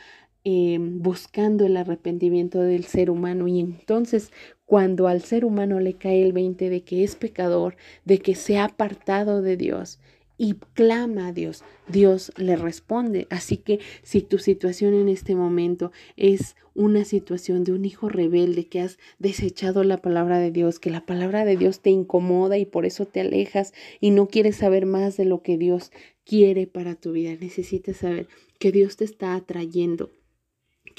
Em, 0.46 1.02
buscando 1.02 1.66
el 1.66 1.76
arrepentimiento 1.76 2.62
del 2.62 2.86
ser 2.86 3.10
humano 3.10 3.50
y 3.50 3.60
entonces 3.60 4.32
cuando 4.66 5.10
al 5.10 5.22
ser 5.22 5.44
humano 5.44 5.82
le 5.82 5.96
cae 5.96 6.24
el 6.24 6.32
20 6.32 6.70
de 6.70 6.82
que 6.82 7.04
es 7.04 7.18
pecador, 7.18 7.76
de 8.06 8.20
que 8.20 8.36
se 8.36 8.58
ha 8.58 8.64
apartado 8.64 9.42
de 9.42 9.58
Dios 9.58 10.00
y 10.38 10.54
clama 10.74 11.28
a 11.28 11.34
Dios, 11.34 11.66
Dios 11.90 12.32
le 12.38 12.56
responde. 12.56 13.28
Así 13.30 13.58
que 13.58 13.82
si 14.02 14.22
tu 14.22 14.38
situación 14.38 14.94
en 14.94 15.10
este 15.10 15.36
momento 15.36 15.92
es 16.16 16.56
una 16.74 17.04
situación 17.04 17.66
de 17.66 17.74
un 17.74 17.84
hijo 17.84 18.08
rebelde 18.08 18.66
que 18.68 18.80
has 18.80 18.98
desechado 19.18 19.84
la 19.84 19.98
palabra 19.98 20.40
de 20.40 20.52
Dios, 20.52 20.80
que 20.80 20.90
la 20.90 21.06
palabra 21.06 21.44
de 21.44 21.58
Dios 21.58 21.82
te 21.82 21.90
incomoda 21.90 22.58
y 22.58 22.64
por 22.64 22.86
eso 22.86 23.06
te 23.06 23.20
alejas 23.20 23.74
y 24.00 24.12
no 24.12 24.30
quieres 24.30 24.56
saber 24.56 24.86
más 24.86 25.18
de 25.18 25.26
lo 25.26 25.42
que 25.42 25.58
Dios 25.58 25.92
quiere 26.24 26.66
para 26.66 26.96
tu 26.96 27.12
vida, 27.12 27.36
necesitas 27.42 27.98
saber 27.98 28.30
que 28.58 28.72
Dios 28.72 28.96
te 28.96 29.04
está 29.04 29.36
atrayendo 29.36 30.10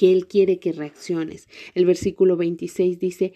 que 0.00 0.12
Él 0.12 0.26
quiere 0.28 0.58
que 0.58 0.72
reacciones. 0.72 1.46
El 1.74 1.84
versículo 1.84 2.38
26 2.38 2.98
dice, 2.98 3.34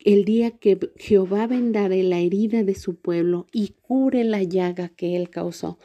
el 0.00 0.24
día 0.24 0.50
que 0.50 0.76
Jehová 0.96 1.46
vendare 1.46 2.02
la 2.02 2.18
herida 2.18 2.64
de 2.64 2.74
su 2.74 2.96
pueblo 2.96 3.46
y 3.52 3.76
cure 3.82 4.24
la 4.24 4.42
llaga 4.42 4.88
que 4.88 5.14
Él 5.14 5.30
causó. 5.30 5.78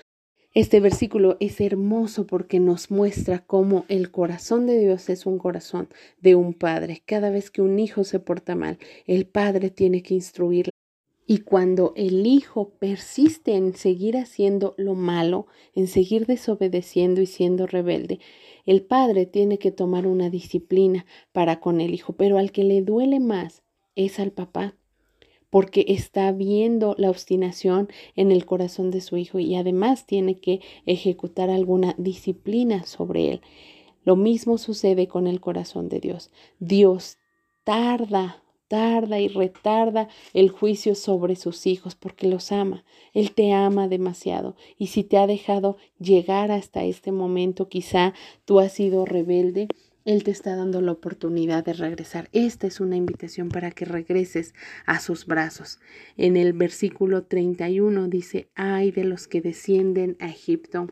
Este 0.56 0.80
versículo 0.80 1.38
es 1.40 1.62
hermoso 1.62 2.26
porque 2.26 2.60
nos 2.60 2.90
muestra 2.90 3.46
cómo 3.46 3.86
el 3.90 4.10
corazón 4.10 4.66
de 4.66 4.80
Dios 4.80 5.08
es 5.10 5.28
un 5.28 5.38
corazón 5.38 5.88
de 6.20 6.34
un 6.34 6.56
padre. 6.56 7.04
Cada 7.06 7.30
vez 7.30 7.52
que 7.52 7.62
un 7.62 7.78
hijo 7.78 8.04
se 8.04 8.20
porta 8.20 8.56
mal, 8.56 8.80
el 9.06 9.28
padre 9.28 9.70
tiene 9.70 10.02
que 10.02 10.16
instruir. 10.16 10.72
Y 11.30 11.40
cuando 11.40 11.92
el 11.98 12.26
hijo 12.26 12.70
persiste 12.80 13.56
en 13.56 13.76
seguir 13.76 14.16
haciendo 14.16 14.74
lo 14.78 14.96
malo, 14.96 15.46
en 15.76 15.88
seguir 15.88 16.26
desobedeciendo 16.26 17.20
y 17.20 17.26
siendo 17.26 17.68
rebelde, 17.68 18.22
el 18.66 18.82
padre 18.82 19.26
tiene 19.26 19.60
que 19.60 19.72
tomar 19.72 20.08
una 20.08 20.30
disciplina 20.30 21.06
para 21.34 21.60
con 21.60 21.82
el 21.82 21.94
hijo, 21.94 22.14
pero 22.14 22.38
al 22.38 22.54
que 22.54 22.64
le 22.64 22.82
duele 22.82 23.20
más 23.20 23.62
es 23.96 24.22
al 24.22 24.32
papá, 24.32 24.76
porque 25.50 25.84
está 25.90 26.32
viendo 26.32 26.96
la 26.98 27.10
obstinación 27.10 27.90
en 28.16 28.32
el 28.32 28.46
corazón 28.46 28.90
de 28.90 29.02
su 29.02 29.18
hijo 29.18 29.38
y 29.38 29.56
además 29.56 30.08
tiene 30.08 30.40
que 30.40 30.62
ejecutar 30.86 31.50
alguna 31.50 31.94
disciplina 31.98 32.86
sobre 32.86 33.32
él. 33.32 33.42
Lo 34.06 34.16
mismo 34.16 34.58
sucede 34.58 35.10
con 35.10 35.28
el 35.28 35.42
corazón 35.42 35.90
de 35.90 36.00
Dios. 36.00 36.32
Dios 36.60 37.18
tarda 37.66 38.44
tarda 38.68 39.20
y 39.20 39.28
retarda 39.28 40.08
el 40.34 40.50
juicio 40.50 40.96
sobre 40.96 41.36
sus 41.36 41.66
hijos 41.66 41.96
porque 41.96 42.28
los 42.28 42.52
ama. 42.52 42.84
Él 43.14 43.32
te 43.32 43.54
ama 43.54 43.88
demasiado 43.88 44.56
y 44.78 44.88
si 44.88 45.04
te 45.04 45.18
ha 45.18 45.28
dejado 45.28 45.78
llegar 46.00 46.52
hasta 46.52 46.84
este 46.84 47.12
momento, 47.12 47.70
quizá 47.70 48.14
tú 48.46 48.60
has 48.60 48.74
sido 48.74 49.06
rebelde, 49.06 49.68
Él 50.06 50.24
te 50.24 50.32
está 50.32 50.56
dando 50.56 50.82
la 50.82 50.94
oportunidad 50.94 51.66
de 51.66 51.74
regresar. 51.74 52.30
Esta 52.32 52.68
es 52.68 52.80
una 52.80 52.96
invitación 52.96 53.50
para 53.50 53.72
que 53.72 53.86
regreses 53.86 54.54
a 54.86 55.00
sus 55.00 55.26
brazos. 55.26 55.80
En 56.16 56.38
el 56.38 56.54
versículo 56.54 57.24
31 57.24 58.08
dice, 58.08 58.50
ay 58.56 58.92
de 58.92 59.04
los 59.04 59.28
que 59.28 59.42
descienden 59.42 60.16
a 60.20 60.30
Egipto 60.30 60.88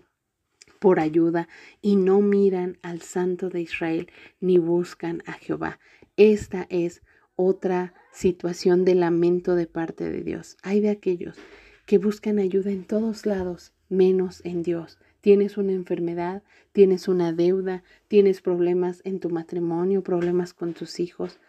por 0.80 1.00
ayuda 1.00 1.48
y 1.82 1.96
no 1.96 2.22
miran 2.22 2.78
al 2.82 3.02
Santo 3.02 3.50
de 3.50 3.62
Israel 3.62 4.12
ni 4.40 4.58
buscan 4.58 5.24
a 5.26 5.34
Jehová. 5.34 5.80
Esta 6.18 6.68
es 6.70 7.02
otra 7.36 7.94
situación 8.12 8.86
de 8.86 8.96
lamento 8.96 9.56
de 9.56 9.68
parte 9.68 10.10
de 10.10 10.22
Dios. 10.22 10.58
Hay 10.64 10.80
de 10.80 10.90
aquellos 10.90 11.38
que 11.86 11.98
buscan 11.98 12.40
ayuda 12.40 12.72
en 12.72 12.86
todos 12.86 13.26
lados, 13.26 13.74
menos 13.90 14.42
en 14.46 14.64
Dios. 14.64 14.98
Tienes 15.22 15.58
una 15.58 15.72
enfermedad, 15.72 16.44
tienes 16.72 17.08
una 17.08 17.34
deuda, 17.34 17.84
tienes 18.08 18.42
problemas 18.42 19.02
en 19.04 19.20
tu 19.20 19.30
matrimonio, 19.30 20.04
problemas 20.04 20.54
con 20.54 20.74
tus 20.74 21.00
hijos. 21.00 21.40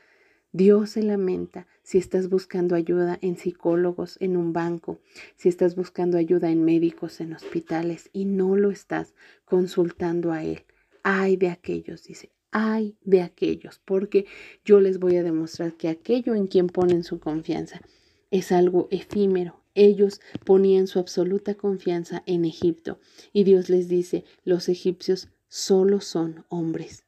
Dios 0.52 0.90
se 0.90 1.02
lamenta 1.02 1.66
si 1.82 1.98
estás 1.98 2.30
buscando 2.30 2.74
ayuda 2.74 3.18
en 3.20 3.36
psicólogos, 3.36 4.16
en 4.20 4.36
un 4.36 4.52
banco, 4.52 5.00
si 5.36 5.48
estás 5.48 5.76
buscando 5.76 6.16
ayuda 6.16 6.50
en 6.50 6.64
médicos, 6.64 7.20
en 7.20 7.34
hospitales 7.34 8.08
y 8.12 8.24
no 8.24 8.56
lo 8.56 8.70
estás 8.70 9.14
consultando 9.44 10.32
a 10.32 10.42
Él. 10.42 10.64
Ay 11.02 11.36
de 11.36 11.50
aquellos, 11.50 12.04
dice, 12.04 12.30
ay 12.58 12.96
de 13.04 13.20
aquellos, 13.20 13.82
porque 13.84 14.24
yo 14.64 14.80
les 14.80 14.98
voy 14.98 15.16
a 15.16 15.22
demostrar 15.22 15.74
que 15.74 15.88
aquello 15.88 16.34
en 16.34 16.46
quien 16.46 16.68
ponen 16.68 17.04
su 17.04 17.20
confianza 17.20 17.82
es 18.30 18.50
algo 18.50 18.88
efímero. 18.90 19.60
Ellos 19.74 20.22
ponían 20.46 20.86
su 20.86 20.98
absoluta 20.98 21.54
confianza 21.54 22.22
en 22.24 22.46
Egipto 22.46 22.98
y 23.34 23.44
Dios 23.44 23.68
les 23.68 23.88
dice, 23.88 24.24
los 24.42 24.70
egipcios 24.70 25.28
solo 25.48 26.00
son 26.00 26.46
hombres. 26.48 27.04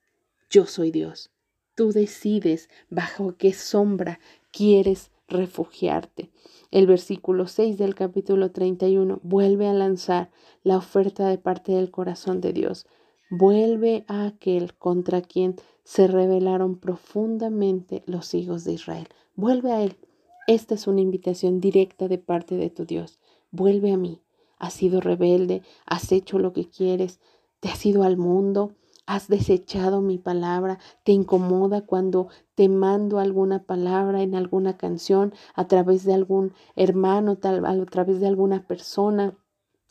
Yo 0.51 0.67
soy 0.67 0.91
Dios. 0.91 1.31
Tú 1.75 1.93
decides 1.93 2.69
bajo 2.91 3.39
qué 3.39 3.55
sombra 3.55 4.21
quieres 4.53 5.11
refugiarte. 5.29 6.31
El 6.71 6.87
versículo 6.87 7.47
6 7.47 7.79
del 7.79 7.95
capítulo 7.95 8.51
31 8.51 9.21
vuelve 9.23 9.67
a 9.67 9.73
lanzar 9.73 10.31
la 10.63 10.77
oferta 10.77 11.27
de 11.27 11.39
parte 11.39 11.73
del 11.73 11.91
corazón 11.91 12.43
de 12.43 12.53
Dios. 12.53 12.87
Vuelve 13.31 14.07
a 14.09 14.25
aquel 14.25 14.75
contra 14.75 15.21
quien 15.21 15.57
se 15.85 16.07
rebelaron 16.07 16.79
profundamente 16.79 18.03
los 18.07 18.33
hijos 18.33 18.65
de 18.65 18.73
Israel. 18.73 19.07
Vuelve 19.37 19.73
a 19.73 19.83
Él. 19.83 19.99
Esta 20.47 20.75
es 20.75 20.87
una 20.87 21.03
invitación 21.03 21.61
directa 21.61 22.09
de 22.09 22.17
parte 22.17 22.57
de 22.57 22.71
tu 22.71 22.87
Dios. 22.87 23.19
Vuelve 23.51 23.93
a 23.93 23.99
mí. 23.99 24.23
Has 24.59 24.73
sido 24.73 25.03
rebelde, 25.03 25.63
has 25.85 26.11
hecho 26.11 26.39
lo 26.39 26.55
que 26.55 26.71
quieres, 26.71 27.21
te 27.61 27.69
has 27.69 27.85
ido 27.85 28.03
al 28.03 28.17
mundo, 28.17 28.73
has 29.05 29.29
desechado 29.29 30.01
mi 30.01 30.17
palabra, 30.17 30.79
te 31.05 31.13
incomoda 31.13 31.83
cuando 31.83 32.29
te 32.55 32.71
mando 32.71 33.19
alguna 33.19 33.63
palabra 33.63 34.23
en 34.23 34.35
alguna 34.35 34.79
canción 34.79 35.35
a 35.55 35.69
través 35.69 36.05
de 36.05 36.15
algún 36.15 36.55
hermano, 36.77 37.37
tal, 37.37 37.65
a 37.67 37.85
través 37.85 38.21
de 38.21 38.27
alguna 38.27 38.67
persona 38.67 39.37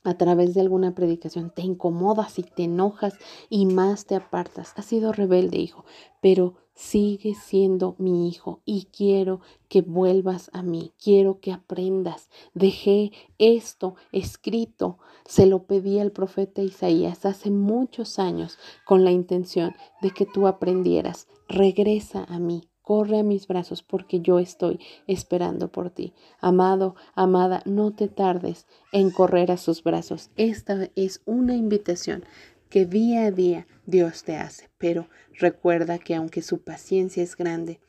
a 0.08 0.18
través 0.18 0.54
de 0.54 0.62
alguna 0.62 0.96
predicación, 0.96 1.52
te 1.54 1.64
incomodas 1.64 2.40
y 2.40 2.44
te 2.44 2.64
enojas 2.64 3.14
y 3.50 3.66
más 3.66 4.06
te 4.06 4.16
apartas. 4.16 4.72
Has 4.78 4.86
sido 4.86 5.12
rebelde, 5.12 5.58
hijo, 5.58 5.84
pero 6.22 6.56
sigue 6.74 7.36
siendo 7.36 7.96
mi 7.98 8.30
hijo 8.30 8.62
y 8.64 8.86
quiero 8.86 9.42
que 9.68 9.82
vuelvas 9.82 10.50
a 10.54 10.62
mí, 10.62 10.94
quiero 11.04 11.42
que 11.42 11.52
aprendas. 11.52 12.30
Dejé 12.54 13.12
esto 13.38 13.96
escrito, 14.14 14.98
se 15.26 15.46
lo 15.46 15.64
pedí 15.64 16.00
al 16.00 16.14
profeta 16.14 16.62
Isaías 16.62 17.26
hace 17.26 17.52
muchos 17.52 18.18
años 18.18 18.58
con 18.86 19.04
la 19.04 19.12
intención 19.12 19.76
de 20.02 20.12
que 20.12 20.26
tú 20.26 20.48
aprendieras. 20.48 21.28
Regresa 21.50 22.24
a 22.30 22.40
mí, 22.40 22.70
corre 22.88 23.20
a 23.20 23.24
mis 23.24 23.48
brazos 23.48 23.84
porque 23.84 24.22
yo 24.22 24.40
estoy 24.40 24.80
esperando 25.08 25.70
por 25.70 25.90
ti. 25.90 26.14
Amado, 26.40 26.96
amada, 27.16 27.62
no 27.66 27.92
te 27.92 28.08
tardes 28.08 28.66
en 28.94 29.12
correr 29.12 29.52
a 29.52 29.58
sus 29.58 29.84
brazos. 29.84 30.30
Esta 30.38 30.90
es 30.96 31.22
una 31.26 31.54
invitación 31.54 32.24
que 32.70 32.86
día 32.86 33.26
a 33.26 33.32
día 33.32 33.68
Dios 33.86 34.24
te 34.24 34.38
hace, 34.38 34.70
pero 34.78 35.10
recuerda 35.34 36.00
que 36.00 36.16
aunque 36.16 36.42
su 36.42 36.62
paciencia 36.62 37.22
es 37.22 37.36
grande, 37.36 37.82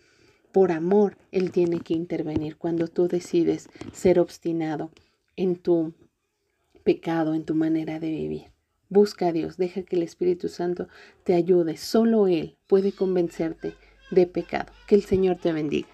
por 0.50 0.72
amor 0.72 1.16
Él 1.30 1.52
tiene 1.52 1.78
que 1.78 1.94
intervenir 1.94 2.56
cuando 2.56 2.88
tú 2.88 3.06
decides 3.06 3.68
ser 3.92 4.18
obstinado 4.18 4.90
en 5.36 5.54
tu 5.54 5.94
pecado, 6.82 7.34
en 7.34 7.44
tu 7.44 7.54
manera 7.54 8.00
de 8.00 8.10
vivir. 8.10 8.46
Busca 8.88 9.28
a 9.28 9.32
Dios, 9.32 9.58
deja 9.58 9.84
que 9.84 9.94
el 9.94 10.02
Espíritu 10.02 10.48
Santo 10.48 10.88
te 11.22 11.34
ayude. 11.34 11.76
Solo 11.76 12.26
Él 12.26 12.56
puede 12.66 12.90
convencerte 12.90 13.74
de 14.10 14.26
pecado. 14.26 14.72
Que 14.86 14.94
el 14.94 15.04
Señor 15.04 15.36
te 15.36 15.52
bendiga. 15.52 15.88